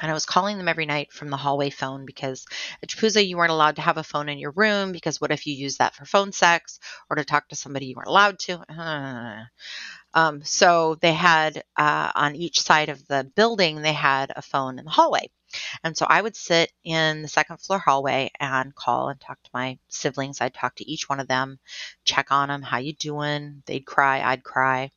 [0.00, 2.46] And I was calling them every night from the hallway phone because
[2.82, 5.46] at JPUSA you weren't allowed to have a phone in your room because what if
[5.46, 9.46] you use that for phone sex or to talk to somebody you weren't allowed to?
[10.12, 14.80] Um, so they had uh, on each side of the building, they had a phone
[14.80, 15.30] in the hallway.
[15.84, 19.50] And so I would sit in the second floor hallway and call and talk to
[19.54, 20.40] my siblings.
[20.40, 21.58] I'd talk to each one of them,
[22.04, 23.62] check on them, how you doing?
[23.66, 24.80] They'd cry, I'd cry.
[24.80, 24.90] And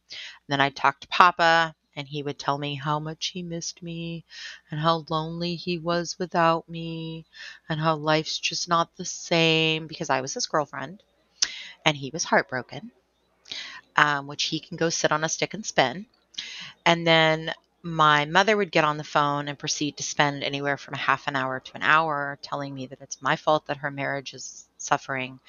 [0.48, 4.26] then I'd talk to Papa, and he would tell me how much he missed me
[4.72, 7.26] and how lonely he was without me
[7.70, 11.04] and how life's just not the same because I was his girlfriend
[11.86, 12.92] and he was heartbroken
[13.96, 16.06] um, which he can go sit on a stick and spin.
[16.86, 17.54] And then
[17.84, 21.28] my mother would get on the phone and proceed to spend anywhere from a half
[21.28, 24.68] an hour to an hour telling me that it's my fault that her marriage is
[24.78, 25.40] suffering,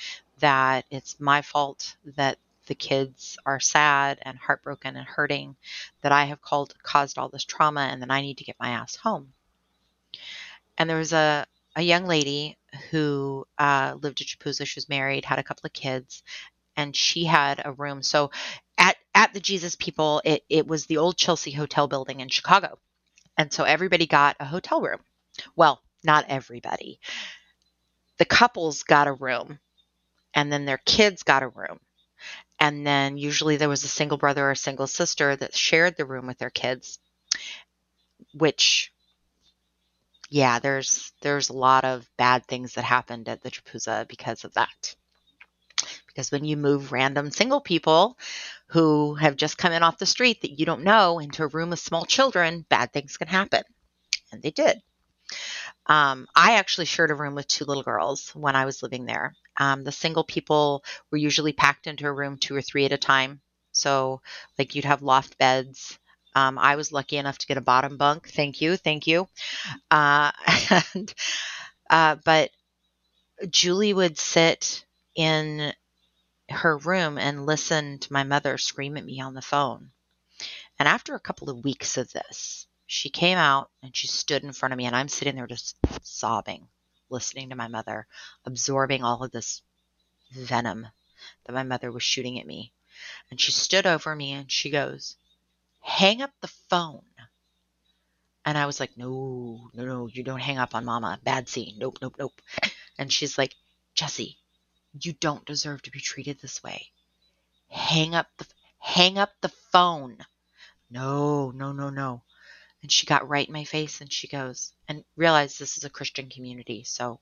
[0.40, 5.56] that it's my fault that the kids are sad and heartbroken and hurting,
[6.02, 8.70] that I have called, caused all this trauma, and that I need to get my
[8.70, 9.32] ass home.
[10.78, 11.46] And there was a,
[11.76, 12.56] a young lady
[12.90, 14.66] who uh, lived at JPUSA.
[14.66, 16.22] She was married, had a couple of kids,
[16.76, 18.02] and she had a room.
[18.02, 18.30] So
[18.78, 22.78] at at the Jesus People, it it was the old Chelsea Hotel building in Chicago,
[23.36, 25.00] and so everybody got a hotel room.
[25.56, 27.00] Well, not everybody.
[28.18, 29.58] The couples got a room,
[30.34, 31.78] and then their kids got a room.
[32.60, 36.06] And then usually there was a single brother or a single sister that shared the
[36.06, 36.98] room with their kids,
[38.32, 38.92] which
[40.30, 44.54] yeah, there's there's a lot of bad things that happened at the JPUSA because of
[44.54, 44.94] that.
[46.06, 48.18] Because when you move random single people
[48.68, 51.70] who have just come in off the street that you don't know into a room
[51.70, 53.62] with small children, bad things can happen.
[54.32, 54.80] And they did.
[55.86, 59.34] Um, I actually shared a room with two little girls when I was living there.
[59.56, 62.98] Um, the single people were usually packed into a room two or three at a
[62.98, 63.40] time.
[63.72, 64.20] So,
[64.58, 65.98] like, you'd have loft beds.
[66.34, 68.28] Um, I was lucky enough to get a bottom bunk.
[68.28, 68.76] Thank you.
[68.76, 69.28] Thank you.
[69.90, 70.32] Uh,
[70.94, 71.14] and,
[71.90, 72.50] uh, but
[73.50, 75.72] Julie would sit in
[76.50, 79.90] her room and listen to my mother scream at me on the phone.
[80.78, 84.52] And after a couple of weeks of this, she came out and she stood in
[84.52, 86.68] front of me, and I'm sitting there just sobbing,
[87.14, 88.08] listening to my mother,
[88.46, 89.62] absorbing all of this
[90.32, 90.88] venom
[91.46, 92.72] that my mother was shooting at me.
[93.30, 95.16] And she stood over me and she goes,
[95.82, 97.04] Hang up the phone.
[98.46, 101.20] And I was like, No, no, no, you don't hang up on mama.
[101.24, 101.76] Bad scene.
[101.78, 102.42] Nope, nope, nope.
[102.98, 103.54] And she's like,
[103.94, 104.38] Jesse,
[105.00, 106.90] you don't deserve to be treated this way.
[107.70, 108.46] hang up the
[108.78, 110.18] hang up the phone.
[110.90, 112.22] No, no, no, no.
[112.84, 115.88] And she got right in my face and she goes, and realized this is a
[115.88, 116.84] Christian community.
[116.84, 117.18] So,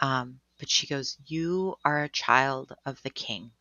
[0.00, 3.52] um, but she goes, You are a child of the king.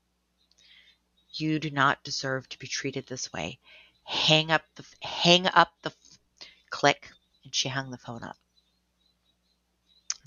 [1.33, 3.59] You do not deserve to be treated this way.
[4.05, 5.93] Hang up the, hang up the,
[6.71, 7.11] click.
[7.43, 8.37] And she hung the phone up.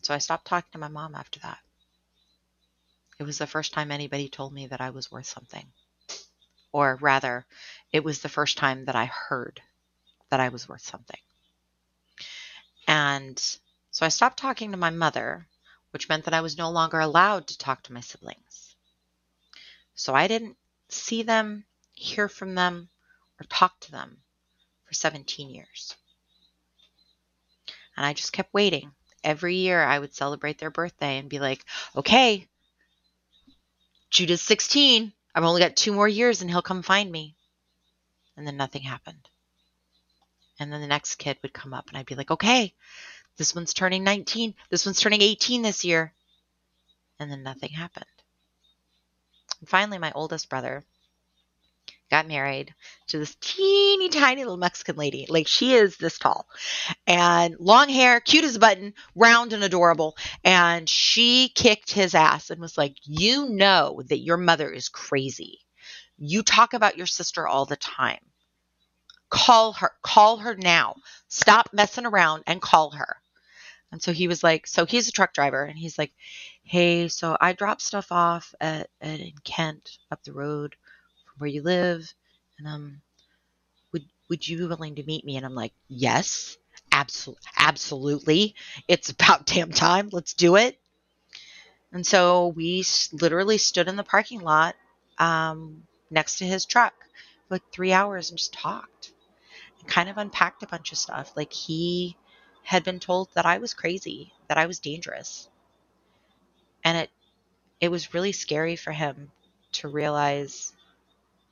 [0.03, 1.59] So I stopped talking to my mom after that.
[3.19, 5.67] It was the first time anybody told me that I was worth something.
[6.71, 7.45] Or rather,
[7.91, 9.61] it was the first time that I heard
[10.31, 11.21] that I was worth something.
[12.89, 13.39] And
[13.91, 15.49] so I stopped talking to my mother,
[15.91, 18.77] which meant that I was no longer allowed to talk to my siblings.
[19.95, 20.57] So I didn't
[20.89, 22.89] see them, hear from them,
[23.41, 24.19] or talk to them
[24.85, 25.97] for 17 years.
[27.97, 28.93] And I just kept waiting.
[29.25, 31.65] Every year I would celebrate their birthday and be like,
[31.97, 32.47] okay,
[34.11, 35.13] Judah's 16.
[35.35, 37.35] I've only got two more years and he'll come find me.
[38.37, 39.29] And then nothing happened.
[40.59, 42.73] And then the next kid would come up and I'd be like, okay,
[43.37, 44.55] this one's turning 19.
[44.71, 46.13] This one's turning 18 this year.
[47.19, 48.07] And then nothing happened.
[49.61, 50.85] And finally, my oldest brother
[52.11, 52.73] got married
[53.09, 55.27] to this teeny tiny little Mexican lady.
[55.29, 56.47] Like she is this tall
[57.07, 60.17] and long hair, cute as a button, round and adorable.
[60.45, 65.61] And she kicked his ass and was like, You know that your mother is crazy.
[66.19, 68.21] You talk about your sister all the time.
[69.29, 69.93] Call her.
[70.03, 70.97] Call her now.
[71.29, 73.17] Stop messing around and call her.
[73.93, 76.13] And so he was like, so he's a truck driver, and he's like,
[76.65, 80.77] hey, so I dropped stuff off at, at in Kent up the road
[81.25, 82.13] from where you live,
[82.59, 83.01] and um,
[83.93, 85.37] would would you be willing to meet me?
[85.37, 86.57] And I'm like, yes,
[86.93, 88.55] absolutely, absolutely.
[88.89, 90.09] It's about damn time.
[90.13, 90.79] Let's do it.
[91.93, 94.75] And so we literally stood in the parking lot
[95.19, 96.95] um, next to his truck
[97.49, 99.13] for like three hours and just talked
[99.87, 101.33] kind of unpacked a bunch of stuff.
[101.37, 102.17] Like he
[102.63, 105.49] had been told that I was crazy, that I was dangerous.
[106.85, 107.11] And it
[107.81, 109.31] it was really scary for him
[109.73, 110.73] to realize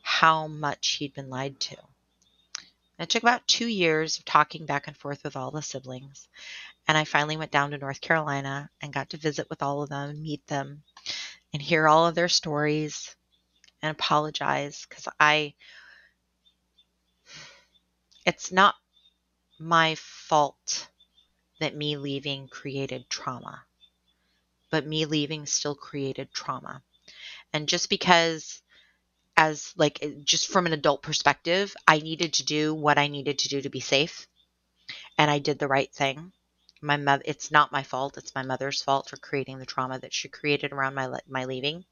[0.03, 1.77] how much he'd been lied to.
[2.99, 6.29] It took about two years of talking back and forth with all the siblings.
[6.87, 9.88] And I finally went down to North Carolina and got to visit with all of
[9.88, 10.83] them, meet them,
[11.53, 13.16] and hear all of their stories
[13.83, 15.55] and apologize because I,
[18.24, 18.74] it's not
[19.58, 20.88] my fault
[21.60, 23.64] that me leaving created trauma,
[24.70, 26.82] but me leaving still created trauma.
[27.52, 28.62] And just because
[29.37, 33.48] as like just from an adult perspective, I needed to do what I needed to
[33.48, 34.26] do to be safe.
[35.18, 36.32] And I did the right thing.
[36.80, 40.12] My mother it's not my fault, it's my mother's fault for creating the trauma that
[40.12, 41.84] she created around my my leaving.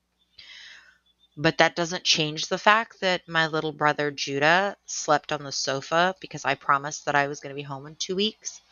[1.37, 6.14] But that doesn't change the fact that my little brother Judah slept on the sofa
[6.21, 8.62] because I promised that I was going to be home in 2 weeks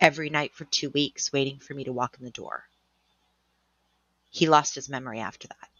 [0.00, 2.66] every night for 2 weeks waiting for me to walk in the door.
[4.30, 5.70] He lost his memory after that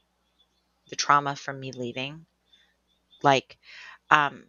[0.88, 2.26] the trauma from me leaving.
[3.22, 3.58] Like,
[4.10, 4.44] um,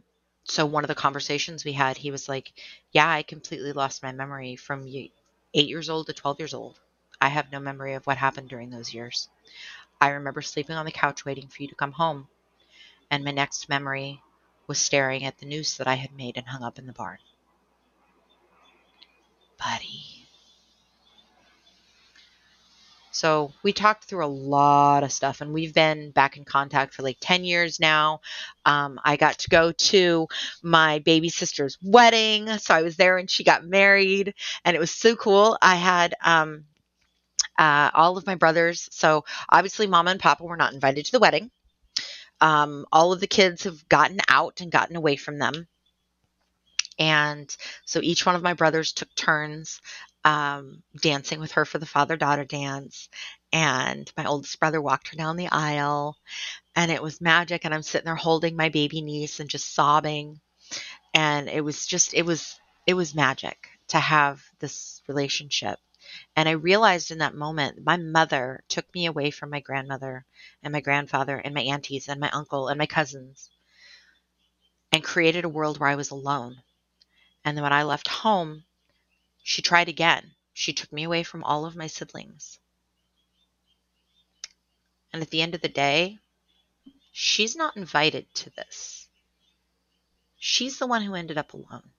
[0.46, 2.54] so one of the conversations we had, he was like,
[2.92, 5.14] Yeah, I completely lost my memory from eight
[5.54, 6.80] years old to 12 years old.
[7.22, 9.30] I have no memory of what happened during those years.
[10.04, 12.28] I remember sleeping on the couch waiting for you to come home.
[13.10, 14.22] And my next memory
[14.68, 17.20] was staring at the noose that I had made and hung up in the barn.
[19.58, 20.28] Buddy.
[23.12, 27.04] So we talked through a lot of stuff, and we've been back in contact for
[27.04, 28.20] like 10 years now.
[28.66, 30.28] Um, I got to go to
[30.62, 32.58] my baby sister's wedding.
[32.58, 34.34] So I was there when she got married,
[34.66, 35.58] and it was so cool.
[35.62, 36.66] I had um,
[37.58, 38.90] uh, all of my brothers.
[38.92, 41.52] So obviously, mama and papa were not invited to the wedding.
[42.42, 45.68] Um, all of the kids have gotten out and gotten away from them.
[47.00, 49.82] And so each one of my brothers took turns
[50.26, 53.10] um, dancing with her for the father daughter dance.
[53.52, 56.18] And my oldest brother walked her down the aisle,
[56.76, 57.66] and it was magic.
[57.66, 60.40] And I'm sitting there holding my baby niece and just sobbing.
[61.14, 65.78] And it was just, it was, it was magic to have this relationship.
[66.36, 70.26] And I realized in that moment, my mother took me away from my grandmother
[70.62, 73.50] and my grandfather and my aunties and my uncle and my cousins
[74.92, 76.62] and created a world where I was alone.
[77.44, 78.64] And then when I left home,
[79.44, 80.36] she tried again.
[80.54, 82.60] She took me away from all of my siblings.
[85.12, 86.20] And at the end of the day,
[87.12, 89.08] she's not invited to this.
[90.38, 91.90] She's the one who ended up alone.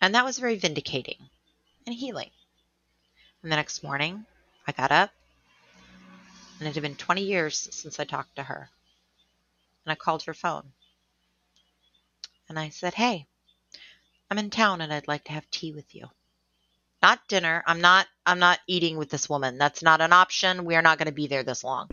[0.00, 1.30] And that was very vindicating
[1.86, 2.30] and healing.
[3.42, 4.26] And the next morning,
[4.66, 5.10] I got up
[6.58, 8.70] And it had been 20 years since I talked to her.
[9.84, 10.72] And I called her phone.
[12.48, 13.26] And I said, Hey,
[14.30, 16.06] I'm in town and I'd like to have tea with you.
[17.02, 17.62] Not dinner.
[17.66, 19.58] I'm not I'm not eating with this woman.
[19.58, 20.64] That's not an option.
[20.64, 21.90] We are not going to be there this long.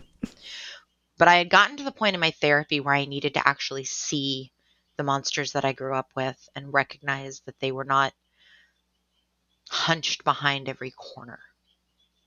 [1.18, 3.84] But I had gotten to the point in my therapy where I needed to actually
[3.84, 4.52] see
[4.96, 8.12] the monsters that I grew up with and recognize that they were not
[9.70, 11.40] hunched behind every corner,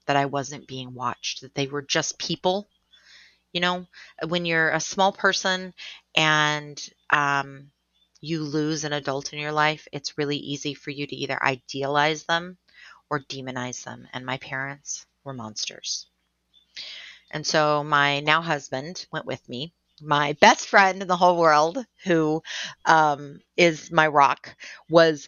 [0.06, 2.68] that I wasn't being watched, that they were just people.
[3.54, 3.88] You know,
[4.28, 5.74] when you're a small person
[6.16, 7.72] and um,
[8.22, 12.24] you lose an adult in your life, it's really easy for you to either idealize
[12.24, 12.58] them
[13.10, 14.08] or demonize them.
[14.14, 16.08] And my parents were monsters.
[17.32, 19.74] And so my now husband went with me.
[20.02, 22.44] My best friend in the whole world, who
[22.86, 24.56] um, is my rock,
[24.90, 25.28] was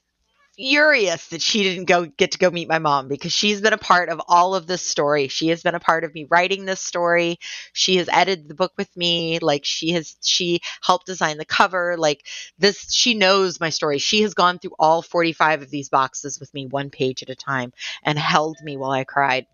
[0.60, 3.78] furious that she didn't go get to go meet my mom because she's been a
[3.78, 5.30] part of all of this story.
[5.30, 7.39] She has been a part of me writing this story.
[7.72, 9.39] She has edited the book with me.
[9.39, 11.95] Like she has she helped design the cover.
[11.97, 12.26] Like
[12.57, 13.99] this she knows my story.
[13.99, 17.36] She has gone through all 45 of these boxes with me one page at a
[17.36, 17.72] time
[18.03, 19.47] and held me while I cried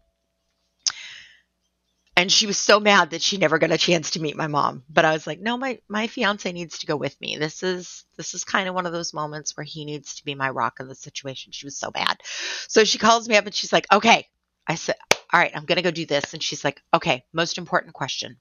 [2.17, 4.83] and she was so mad that she never got a chance to meet my mom.
[4.89, 7.37] But i was like no my my fiance needs to go with me.
[7.37, 10.35] This is this is kind of one of those moments where he needs to be
[10.35, 11.51] my rock in the situation.
[11.51, 12.21] She was so mad.
[12.67, 14.27] So she calls me up and she's like okay.
[14.67, 14.95] I said
[15.33, 16.33] all right i'm gonna go do this.
[16.33, 18.37] And she's like okay most important question.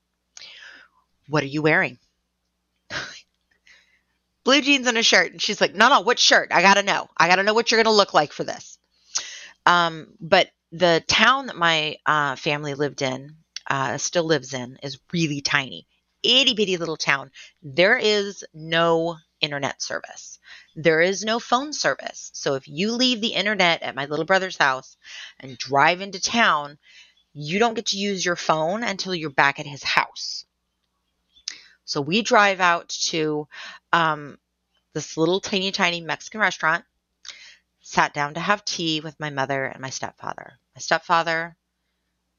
[1.29, 1.99] What are you wearing?
[4.45, 5.33] Blue jeans and a shirt.
[5.33, 6.53] And she's like no no what shirt?
[6.53, 7.09] I gotta know.
[7.17, 8.79] I gotta know what you're gonna look like for this.
[9.67, 13.37] Um, but the town that my uh, family lived in
[13.69, 15.87] uh, still lives in is really tiny,
[16.23, 17.31] itty bitty little town.
[17.63, 20.39] There is no internet service.
[20.75, 22.31] There is no phone service.
[22.35, 24.97] So if you leave the internet at my little brother's house
[25.39, 26.79] and drive into town,
[27.33, 30.47] you don't get to use your phone until you're back at his house.
[31.85, 33.47] So we drive out to
[33.93, 34.39] um,
[34.95, 36.85] this little tiny, tiny Mexican restaurant,
[37.81, 40.59] sat down to have tea with my mother and my stepfather.
[40.75, 41.57] My stepfather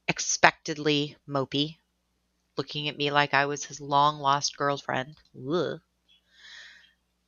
[0.07, 1.77] expectedly mopey,
[2.57, 5.17] looking at me like I was his long lost girlfriend.
[5.49, 5.81] Ugh.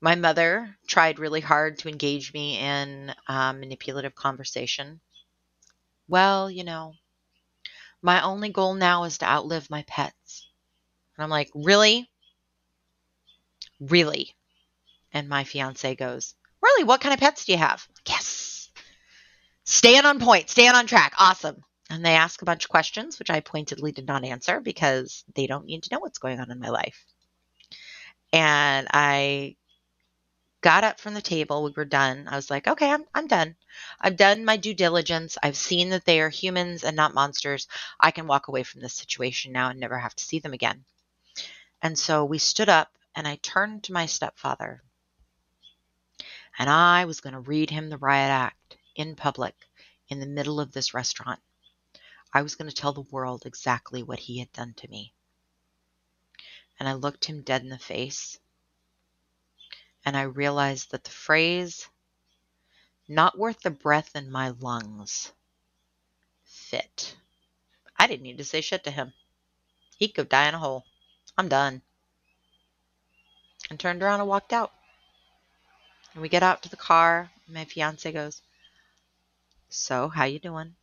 [0.02, 5.02] My mother tried really hard to engage me in uh, manipulative conversation.
[6.08, 6.96] Well, you know,
[8.02, 10.48] my only goal now is to outlive my pets.
[11.16, 12.10] And I'm like, really?
[13.80, 14.36] Really?
[15.14, 16.84] And my fiance goes, Really?
[16.84, 17.88] What kind of pets do you have?
[18.08, 18.70] Yes.
[19.64, 21.14] Staying on point, staying on track.
[21.18, 21.64] Awesome.
[21.98, 25.48] And they ask a bunch of questions, which I pointedly did not answer because they
[25.48, 27.04] don't need to know what's going on in my life.
[28.32, 29.56] And I
[30.62, 31.64] got up from the table.
[31.64, 32.28] We were done.
[32.30, 33.56] I was like, okay, I'm, I'm done.
[34.00, 35.40] I've done my due diligence.
[35.42, 37.68] I've seen that they are humans and not monsters.
[38.00, 40.86] I can walk away from this situation now and never have to see them again.
[41.82, 44.84] And so we stood up and I turned to my stepfather
[46.60, 49.56] and I was going to read him the riot act in public
[50.10, 51.40] in the middle of this restaurant.
[52.38, 55.12] I was going to tell the world exactly what he had done to me.
[56.80, 58.38] And I looked him dead in the face.
[60.06, 61.90] And I realized that the phrase,
[63.08, 65.32] not worth the breath in my lungs,
[66.46, 67.16] fit.
[67.98, 69.14] I didn't need to say shit to him.
[69.98, 70.86] He could die in a hole.
[71.40, 71.82] I'm done.
[73.72, 74.74] And turned around and walked out.
[76.14, 77.32] And we get out to the car.
[77.48, 78.44] My fiance goes,
[79.70, 80.76] So, how you doing?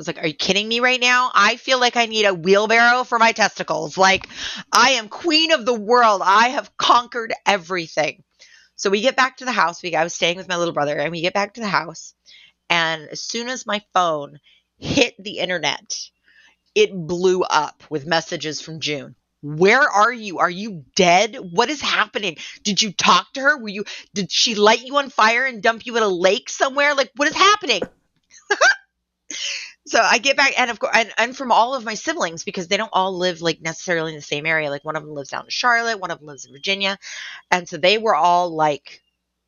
[0.00, 1.30] Was like, Are you kidding me right now?
[1.34, 3.98] I feel like I need a wheelbarrow for my testicles.
[3.98, 4.26] Like,
[4.72, 6.22] I am queen of the world.
[6.24, 8.24] I have conquered everything.
[8.76, 9.82] So we get back to the house.
[9.82, 12.14] We, I was staying with my little brother, and we get back to the house.
[12.70, 14.38] And as soon as my phone
[14.78, 15.94] hit the internet,
[16.74, 19.16] it blew up with messages from June.
[19.42, 20.38] Where are you?
[20.38, 21.36] Are you dead?
[21.36, 22.36] What is happening?
[22.62, 23.58] Did you talk to her?
[23.58, 23.84] Were you
[24.14, 26.94] did she light you on fire and dump you in a lake somewhere?
[26.94, 27.88] Like what is happening?
[29.90, 32.68] so I get back, and of course, and, and, from all of my siblings because
[32.68, 34.70] they don't all live like necessarily in the same area.
[34.70, 36.96] Like one of them lives down in Charlotte, one of them lives in Virginia,
[37.50, 39.02] and so they were all like,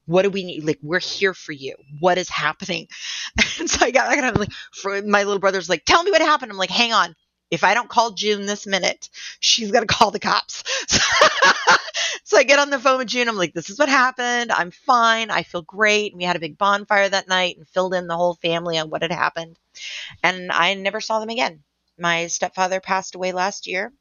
[0.07, 0.64] "What do we need?
[0.64, 1.76] Like, we're here for you.
[2.01, 2.88] What is happening?"
[3.61, 6.20] And so I got, I got like, for my little brother's like, "Tell me what
[6.22, 7.14] happened." I'm like, "Hang on."
[7.53, 10.64] If I don't call June this minute, she's to call the cops.
[12.33, 13.28] so I get on the phone with June.
[13.28, 14.51] I'm like, this is what happened.
[14.51, 15.30] I'm fine.
[15.30, 16.12] I feel great.
[16.12, 18.89] And we had a big bonfire that night and filled in the whole family on
[18.89, 19.59] what had happened.
[20.22, 21.62] And I never saw them again.
[21.99, 23.93] My stepfather passed away last year.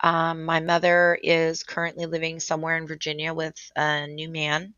[0.00, 4.74] Um, my mother is currently living somewhere in Virginia with a new man.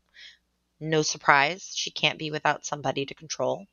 [0.79, 1.73] No surprise.
[1.75, 3.65] She can't be without somebody to control.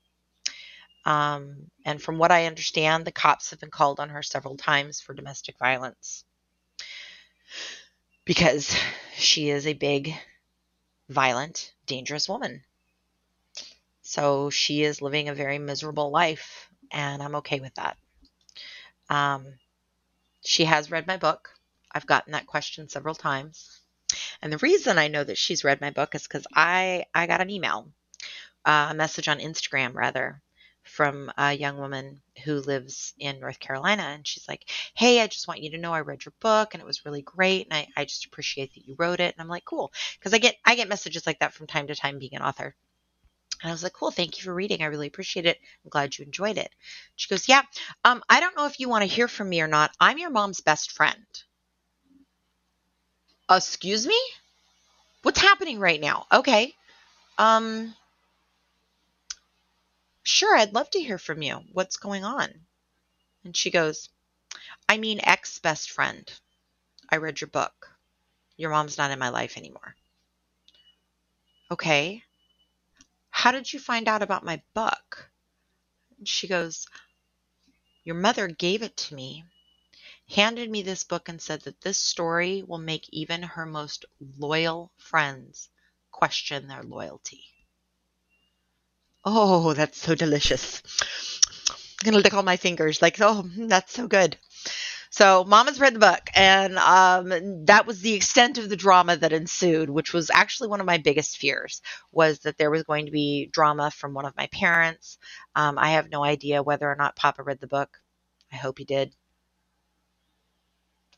[1.05, 5.01] Um, and from what I understand, the cops have been called on her several times
[5.01, 6.25] for domestic violence
[8.25, 8.77] because
[9.17, 10.15] she is a big,
[11.09, 12.63] violent, dangerous woman.
[14.03, 17.97] So she is living a very miserable life, and I'm okay with that.
[19.09, 19.47] Um,
[20.45, 21.51] she has read my book.
[21.91, 23.81] I've gotten that question several times.
[24.41, 27.41] And the reason I know that she's read my book is because I, I got
[27.41, 27.89] an email,
[28.65, 30.43] uh, a message on Instagram, rather,
[30.93, 34.03] from a young woman who lives in North Carolina.
[34.03, 36.83] And she's like, Hey, I just want you to know I read your book and
[36.83, 37.67] it was really great.
[37.67, 39.35] And I, I just appreciate that you wrote it.
[39.35, 39.91] And I'm like, cool.
[40.21, 42.75] Cause I get, I get messages like that from time to time being an author.
[43.63, 44.83] And I was like, cool, thank you for reading.
[44.83, 45.59] I really appreciate it.
[45.83, 46.71] I'm glad you enjoyed it.
[47.17, 47.63] She goes, yeah,
[48.05, 49.93] um, I don't know if you want to hear from me or not.
[49.99, 51.25] I'm your mom's best friend.
[53.51, 54.21] Excuse me?
[55.23, 56.27] What's happening right now?
[56.31, 56.75] Okay.
[57.39, 57.95] Um,
[60.23, 61.65] sure, I'd love to hear from you.
[61.73, 62.67] What's going on?
[63.45, 64.09] And she goes,
[64.89, 66.31] I mean, ex best friend.
[67.09, 67.91] I read your book.
[68.57, 69.97] Your mom's not in my life anymore.
[71.71, 72.23] Okay.
[73.31, 75.31] How did you find out about my book?
[76.25, 76.87] She goes,
[78.05, 79.45] Your mother gave it to me,
[80.29, 84.05] handed me this book, and said that this story will make even her most
[84.39, 85.69] loyal friends
[86.11, 87.52] question their loyalty.
[89.25, 90.83] Oh, that's so delicious.
[91.71, 94.37] I'm going to lick all my fingers like, oh, that's so good.
[95.11, 99.35] So Mama's read the book, and um, that was the extent of the drama that
[99.35, 103.13] ensued, which was actually one of my biggest fears, was that there was going to
[103.13, 105.19] be drama from one of my parents.
[105.55, 108.01] Um, I have no idea whether or not Papa read the book.
[108.51, 109.15] I hope he did.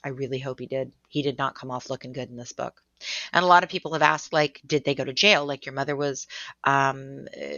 [0.02, 0.92] I really hope he did.
[1.08, 2.82] He did not come off looking good in this book.
[3.32, 5.46] And a lot of people have asked, like, did they go to jail?
[5.46, 6.26] Like, your mother was
[6.64, 7.56] um, uh,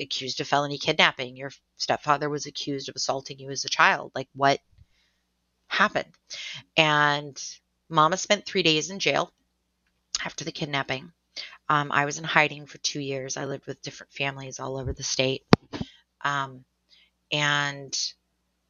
[0.00, 1.36] accused of felony kidnapping.
[1.36, 4.12] Your stepfather was accused of assaulting you as a child.
[4.14, 4.60] Like, what
[5.68, 6.12] happened.
[6.76, 7.42] And
[7.88, 9.32] Mama spent three days in jail
[10.24, 11.12] after the kidnapping.
[11.68, 13.36] Um, I was in hiding for two years.
[13.36, 15.44] I lived with different families all over the state.
[16.22, 16.64] Um,
[17.32, 17.96] and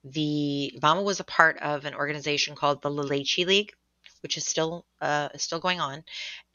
[0.05, 3.73] the Mama was a part of an organization called the La Leche League,
[4.23, 6.05] which is still uh, still going on,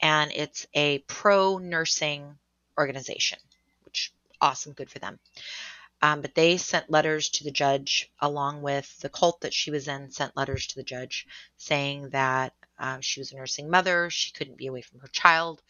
[0.00, 2.36] and it's a pro nursing
[2.78, 3.38] organization,
[3.84, 5.18] which awesome, good for them.
[6.02, 9.86] Um, but they sent letters to the judge, along with the cult that she was
[9.86, 14.32] in, sent letters to the judge saying that uh, she was a nursing mother, she
[14.32, 15.62] couldn't be away from her child.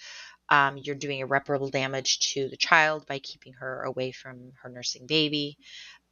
[0.48, 5.06] Um, you're doing irreparable damage to the child by keeping her away from her nursing
[5.06, 5.58] baby.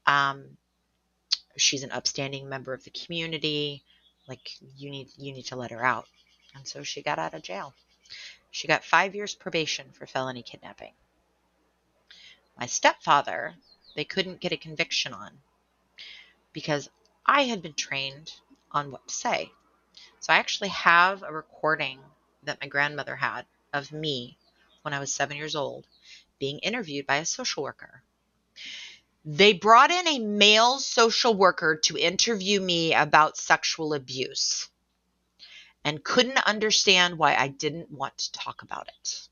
[0.06, 0.56] Um,
[1.56, 3.84] she's an upstanding member of the community.
[4.30, 6.06] Like you need you need to let her out.
[6.54, 7.74] And so she got out of jail.
[8.52, 10.92] She got five years probation for felony kidnapping.
[12.56, 13.56] My stepfather
[13.96, 15.40] they couldn't get a conviction on
[16.52, 16.88] because
[17.26, 18.32] I had been trained
[18.70, 19.50] on what to say.
[20.20, 21.98] So I actually have a recording
[22.44, 24.38] that my grandmother had of me
[24.82, 25.88] when I was seven years old
[26.38, 28.04] being interviewed by a social worker.
[29.24, 34.68] They brought in a male social worker to interview me about sexual abuse
[35.84, 39.28] and couldn't understand why I didn't want to talk about it.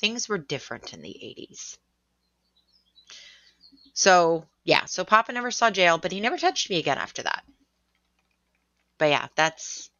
[0.00, 1.78] Things were different in the 80s.
[3.94, 7.44] So yeah, so Papa never saw jail, but he never touched me again after that.
[8.98, 9.90] But yeah, that's.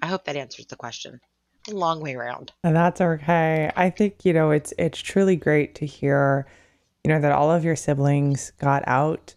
[0.00, 1.20] I hope that answers the question.
[1.68, 2.52] A long way around.
[2.62, 3.70] And that's okay.
[3.76, 6.46] I think you know it's it's truly great to hear,
[7.08, 9.34] you know, that all of your siblings got out.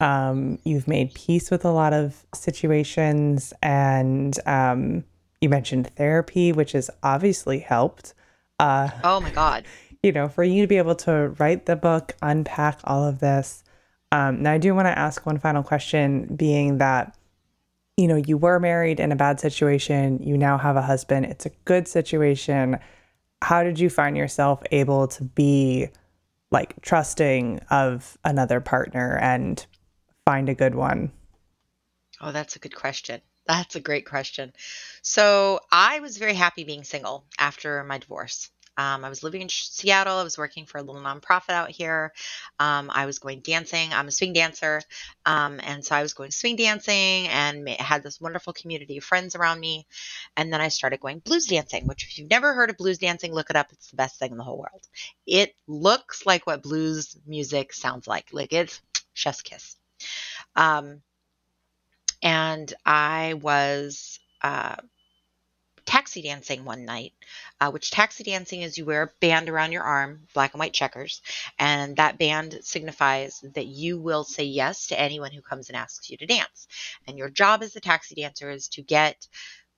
[0.00, 5.04] Um, you've made peace with a lot of situations, and um,
[5.40, 8.14] you mentioned therapy, which has obviously helped.
[8.58, 9.64] Uh, oh my God
[10.02, 13.62] you know, for you to be able to write the book, unpack all of this.
[14.10, 17.16] Um, now, I do want to ask one final question, being that,
[17.96, 21.46] you know, you were married in a bad situation, you now have a husband, it's
[21.46, 22.80] a good situation.
[23.42, 25.88] How did you find yourself able to be
[26.52, 29.66] like trusting of another partner and
[30.26, 31.10] find a good one?
[32.20, 33.20] Oh, that's a good question.
[33.46, 34.52] That's a great question.
[35.02, 38.50] So, I was very happy being single after my divorce.
[38.76, 40.16] Um, I was living in Seattle.
[40.16, 42.12] I was working for a little nonprofit out here.
[42.58, 43.92] Um, I was going dancing.
[43.92, 44.80] I'm a swing dancer.
[45.26, 49.36] Um, and so I was going swing dancing and had this wonderful community of friends
[49.36, 49.86] around me.
[50.36, 53.32] And then I started going blues dancing, which, if you've never heard of blues dancing,
[53.32, 53.68] look it up.
[53.72, 54.88] It's the best thing in the whole world.
[55.26, 58.28] It looks like what blues music sounds like.
[58.32, 58.80] Like it's
[59.12, 59.76] chef's kiss.
[60.56, 61.02] Um,
[62.22, 64.18] and I was.
[64.40, 64.76] Uh,
[65.92, 67.12] taxi dancing one night,
[67.60, 70.72] uh, which taxi dancing is you wear a band around your arm, black and white
[70.72, 71.20] checkers,
[71.58, 76.08] and that band signifies that you will say yes to anyone who comes and asks
[76.08, 76.66] you to dance.
[77.06, 79.28] And your job as a taxi dancer is to get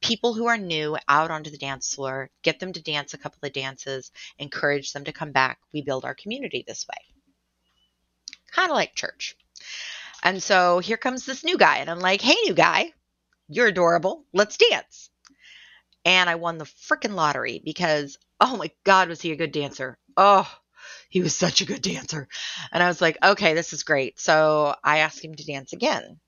[0.00, 3.40] people who are new out onto the dance floor, get them to dance a couple
[3.42, 5.58] of dances, encourage them to come back.
[5.72, 7.02] We build our community this way.
[8.52, 9.36] Kind of like church.
[10.22, 12.92] And so here comes this new guy, and I'm like, hey, new guy,
[13.48, 14.24] you're adorable.
[14.32, 15.10] Let's dance.
[16.04, 19.98] And I won the freaking lottery because, oh my God, was he a good dancer?
[20.16, 20.50] Oh,
[21.08, 22.28] he was such a good dancer.
[22.72, 24.20] And I was like, okay, this is great.
[24.20, 26.20] So I asked him to dance again.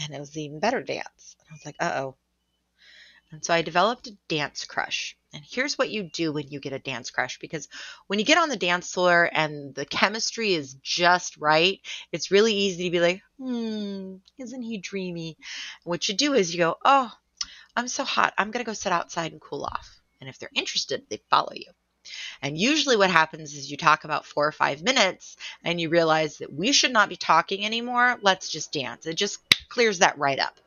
[0.00, 1.36] And it was even better dance.
[1.40, 2.16] And I was like, uh oh,
[3.32, 5.16] and so I developed a dance crush.
[5.32, 7.66] And here's what you do when you get a dance crush because
[8.06, 11.80] when you get on the dance floor and the chemistry is just right,
[12.12, 15.38] it's really easy to be like, hmm, isn't he dreamy?
[15.84, 17.10] And what you do is you go, oh,
[17.76, 18.34] I'm so hot.
[18.38, 20.00] I'm going to go sit outside and cool off.
[20.20, 21.70] And if they're interested, they follow you.
[22.42, 26.38] And usually, what happens is you talk about four or five minutes and you realize
[26.38, 28.18] that we should not be talking anymore.
[28.22, 29.06] Let's just dance.
[29.06, 30.58] It just clears that right up.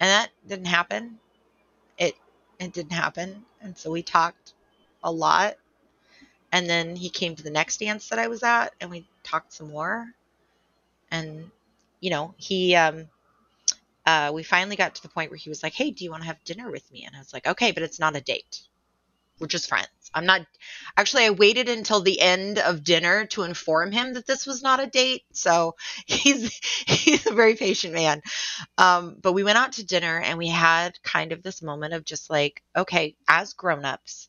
[0.00, 1.18] And that didn't happen
[1.98, 2.14] it
[2.58, 3.44] it didn't happen.
[3.60, 4.54] And so we talked
[5.02, 5.54] a lot.
[6.52, 9.52] And then he came to the next dance that I was at and we talked
[9.52, 10.06] some more.
[11.10, 11.50] And
[12.00, 13.08] you know, he um
[14.06, 16.22] uh, we finally got to the point where he was like, "Hey, do you want
[16.22, 18.62] to have dinner with me?" And I was like, "Okay, but it's not a date.
[19.38, 20.42] We're just friends." I'm not
[20.96, 24.80] actually I waited until the end of dinner to inform him that this was not
[24.80, 25.24] a date.
[25.32, 25.74] So
[26.06, 26.54] he's
[26.86, 28.22] he's a very patient man.
[28.78, 32.04] Um, but we went out to dinner and we had kind of this moment of
[32.04, 34.28] just like, okay, as grown-ups,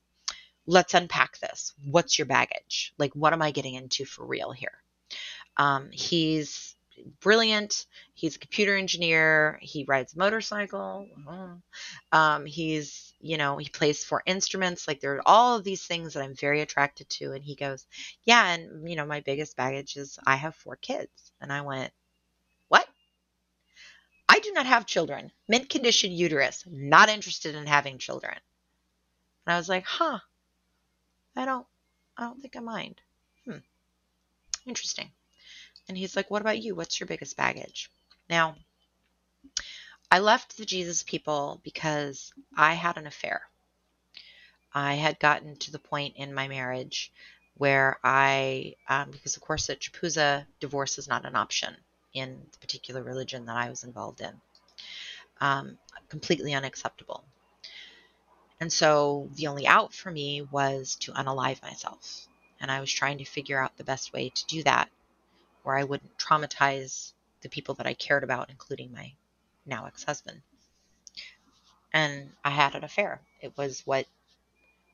[0.65, 1.73] let's unpack this.
[1.85, 2.93] What's your baggage?
[2.97, 4.79] Like what am I getting into for real here?
[5.57, 6.74] Um, he's
[7.21, 7.85] brilliant.
[8.13, 9.59] He's a computer engineer.
[9.61, 11.07] He rides a motorcycle.
[11.27, 11.55] Uh-huh.
[12.11, 14.87] Um, he's, you know, he plays four instruments.
[14.87, 17.33] Like there are all of these things that I'm very attracted to.
[17.33, 17.85] And he goes,
[18.23, 18.53] Yeah.
[18.53, 21.31] And, you know, my biggest baggage is I have four kids.
[21.41, 21.91] And I went,
[22.67, 22.87] What?
[24.27, 25.31] I do not have children.
[25.47, 26.63] Mint condition uterus.
[26.69, 28.37] Not interested in having children.
[29.45, 30.19] And I was like, Huh.
[31.35, 31.67] I don't,
[32.17, 33.01] I don't think I mind.
[33.45, 33.57] Hmm.
[34.65, 35.11] Interesting.
[35.87, 36.75] And he's like, What about you?
[36.75, 37.89] What's your biggest baggage?
[38.29, 38.55] Now,
[40.09, 43.41] I left the Jesus people because I had an affair.
[44.73, 47.11] I had gotten to the point in my marriage
[47.57, 51.75] where I, um, because of course at JPUSA, divorce is not an option
[52.13, 54.33] in the particular religion that I was involved in.
[55.39, 55.77] Um,
[56.09, 57.23] completely unacceptable.
[58.59, 62.27] And so the only out for me was to unalive myself.
[62.59, 64.89] And I was trying to figure out the best way to do that
[65.65, 67.11] where I wouldn't traumatize
[67.41, 69.13] the people that I cared about, including my
[69.65, 70.41] now ex husband.
[71.93, 73.21] And I had an affair.
[73.41, 74.05] It was what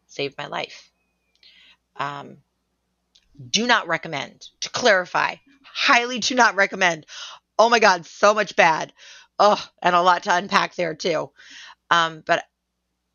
[0.08, 0.90] saved my life.
[1.98, 2.38] Um,
[3.50, 7.06] do not recommend, to clarify, highly do not recommend.
[7.58, 8.94] Oh my God, so much bad.
[9.40, 11.32] Oh, and a lot to unpack there too.
[11.90, 12.44] Um, but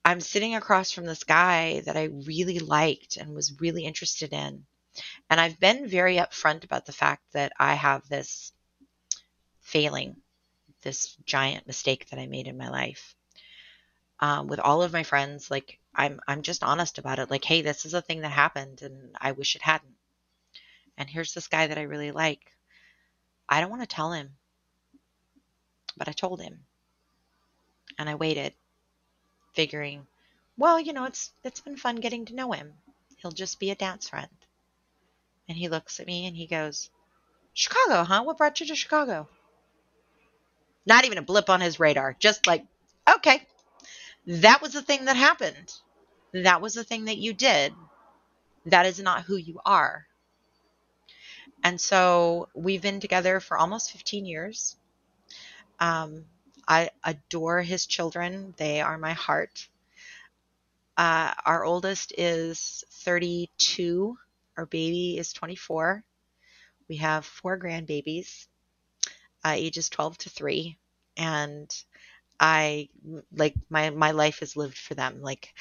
[0.05, 4.65] I'm sitting across from this guy that I really liked and was really interested in.
[5.29, 8.53] And I've been very upfront about the fact that I have this
[9.61, 10.17] failing,
[10.83, 13.15] this giant mistake that I made in my life.
[14.21, 17.31] Um, with all of my friends, like I'm, I'm just honest about it.
[17.31, 19.95] Like, hey, this is a thing that happened, and I wish it hadn't.
[20.97, 22.53] And here's this guy that I really like.
[23.49, 24.31] I don't want to tell him,
[25.97, 26.61] but I told him,
[27.99, 28.55] and I waited,
[29.53, 30.07] figuring,
[30.59, 32.73] well, you know, it's it's been fun getting to know him.
[33.19, 34.29] He'll just be a dance friend.
[35.49, 36.91] And he looks at me and he goes,
[37.55, 38.23] Chicago, huh?
[38.25, 39.29] What brought you to Chicago?
[40.85, 42.17] Not even a blip on his radar.
[42.19, 42.65] Just like,
[43.09, 43.43] okay,
[44.27, 45.73] that was the thing that happened.
[46.33, 47.73] That was the thing that you did.
[48.67, 50.07] That is not who you are.
[51.63, 54.77] And so we've been together for almost 15 years.
[55.81, 56.25] Um,
[56.69, 59.69] I adore his children, they are my heart.
[60.97, 64.19] Uh, our oldest is 32
[64.57, 66.05] our baby is 24.
[66.89, 68.47] We have four grandbabies,
[69.45, 70.79] uh, ages 12 to 3.
[71.17, 71.71] And
[72.41, 72.89] I
[73.33, 75.23] like my my life is lived for them.
[75.23, 75.55] Like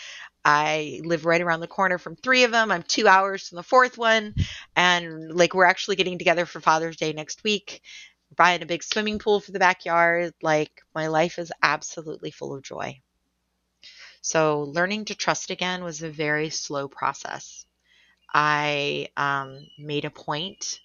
[0.45, 2.71] I live right around the corner from three of them.
[2.71, 4.35] I'm two hours from the fourth one,
[4.75, 7.81] and like we're actually getting together for Father's Day next week.
[8.31, 10.33] We're buying a big swimming pool for the backyard.
[10.41, 13.01] Like my life is absolutely full of joy.
[14.21, 17.65] So learning to trust again was a very slow process.
[18.37, 20.81] I um, made a point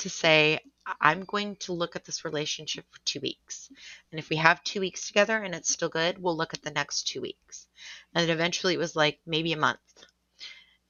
[0.00, 0.60] to say,
[1.00, 3.70] I'm going to look at this relationship for two weeks.
[4.12, 6.70] And if we have two weeks together and it's still good, we'll look at the
[6.70, 7.66] next two weeks.
[8.14, 9.78] And then eventually it was like maybe a month.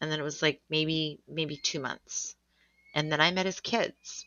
[0.01, 2.35] And then it was like maybe, maybe two months.
[2.93, 4.27] And then I met his kids.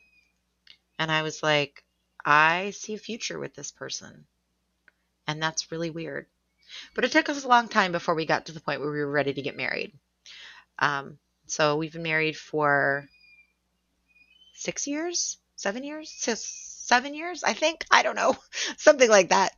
[0.97, 1.83] And I was like,
[2.23, 4.25] I see a future with this person.
[5.27, 6.27] And that's really weird.
[6.95, 8.99] But it took us a long time before we got to the point where we
[8.99, 9.91] were ready to get married.
[10.79, 11.17] Um,
[11.47, 13.07] so we've been married for
[14.53, 17.83] six years seven years, seven years, I think.
[17.91, 18.37] I don't know,
[18.77, 19.53] something like that.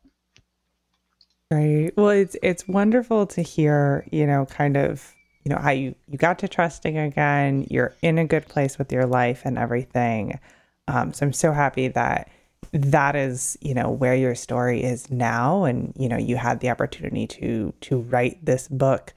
[1.51, 1.91] Right.
[1.95, 5.13] Well, it's it's wonderful to hear, you know, kind of,
[5.43, 7.67] you know, how you you got to trusting again.
[7.69, 10.39] You're in a good place with your life and everything.
[10.87, 12.29] Um, so I'm so happy that
[12.71, 16.69] that is, you know, where your story is now, and you know, you had the
[16.69, 19.13] opportunity to to write this book.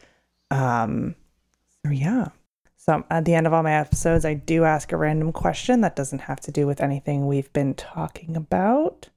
[0.51, 1.15] Um,
[1.85, 2.29] so yeah.
[2.85, 5.95] So at the end of all my episodes, I do ask a random question that
[5.95, 9.09] doesn't have to do with anything we've been talking about.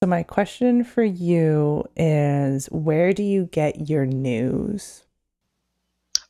[0.00, 5.02] So my question for you is where do you get your news?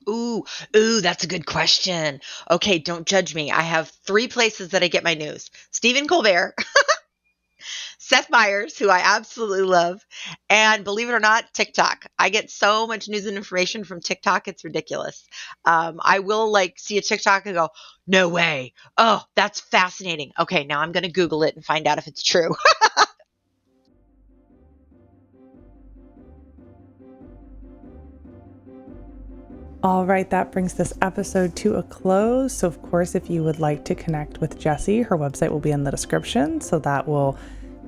[0.08, 0.44] Ooh,
[0.74, 2.22] ooh, that's a good question.
[2.50, 3.50] Okay, don't judge me.
[3.50, 5.50] I have three places that I get my news.
[5.72, 6.54] Stephen Colbert.
[8.06, 10.00] Seth Meyers, who I absolutely love,
[10.48, 12.06] and believe it or not, TikTok.
[12.16, 15.26] I get so much news and information from TikTok, it's ridiculous.
[15.64, 17.70] Um, I will like see a TikTok and go,
[18.06, 18.74] no way.
[18.96, 20.30] Oh, that's fascinating.
[20.38, 22.54] Okay, now I'm going to Google it and find out if it's true.
[29.82, 32.52] All right, that brings this episode to a close.
[32.52, 35.72] So, of course, if you would like to connect with Jesse, her website will be
[35.72, 36.60] in the description.
[36.60, 37.36] So, that will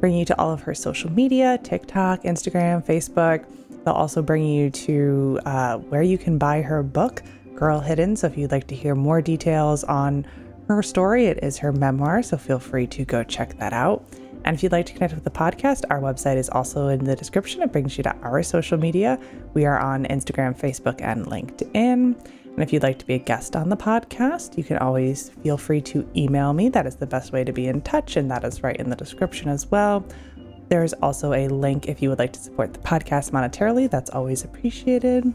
[0.01, 3.45] bring you to all of her social media TikTok, Instagram, Facebook.
[3.85, 7.23] They'll also bring you to uh, where you can buy her book,
[7.55, 8.17] Girl Hidden.
[8.17, 10.27] So if you'd like to hear more details on
[10.69, 12.23] her story, it is her memoir.
[12.23, 14.05] So feel free to go check that out.
[14.45, 17.17] And if you'd like to connect with the podcast, our website is also in the
[17.17, 17.63] description.
[17.63, 19.19] It brings you to our social media.
[19.55, 22.15] We are on Instagram, Facebook, and LinkedIn.
[22.59, 25.57] And if you'd like to be a guest on the podcast, you can always feel
[25.57, 26.69] free to email me.
[26.69, 28.97] That is the best way to be in touch, and that is right in the
[28.97, 30.05] description as well.
[30.69, 33.89] There's also a link if you would like to support the podcast monetarily.
[33.89, 35.33] That's always appreciated.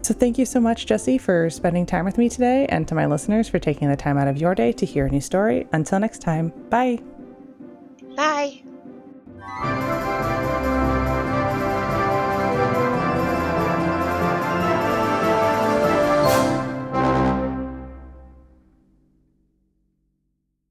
[0.00, 3.04] So, thank you so much, Jesse, for spending time with me today, and to my
[3.04, 5.68] listeners for taking the time out of your day to hear a new story.
[5.72, 6.98] Until next time, bye.
[8.16, 8.62] Bye.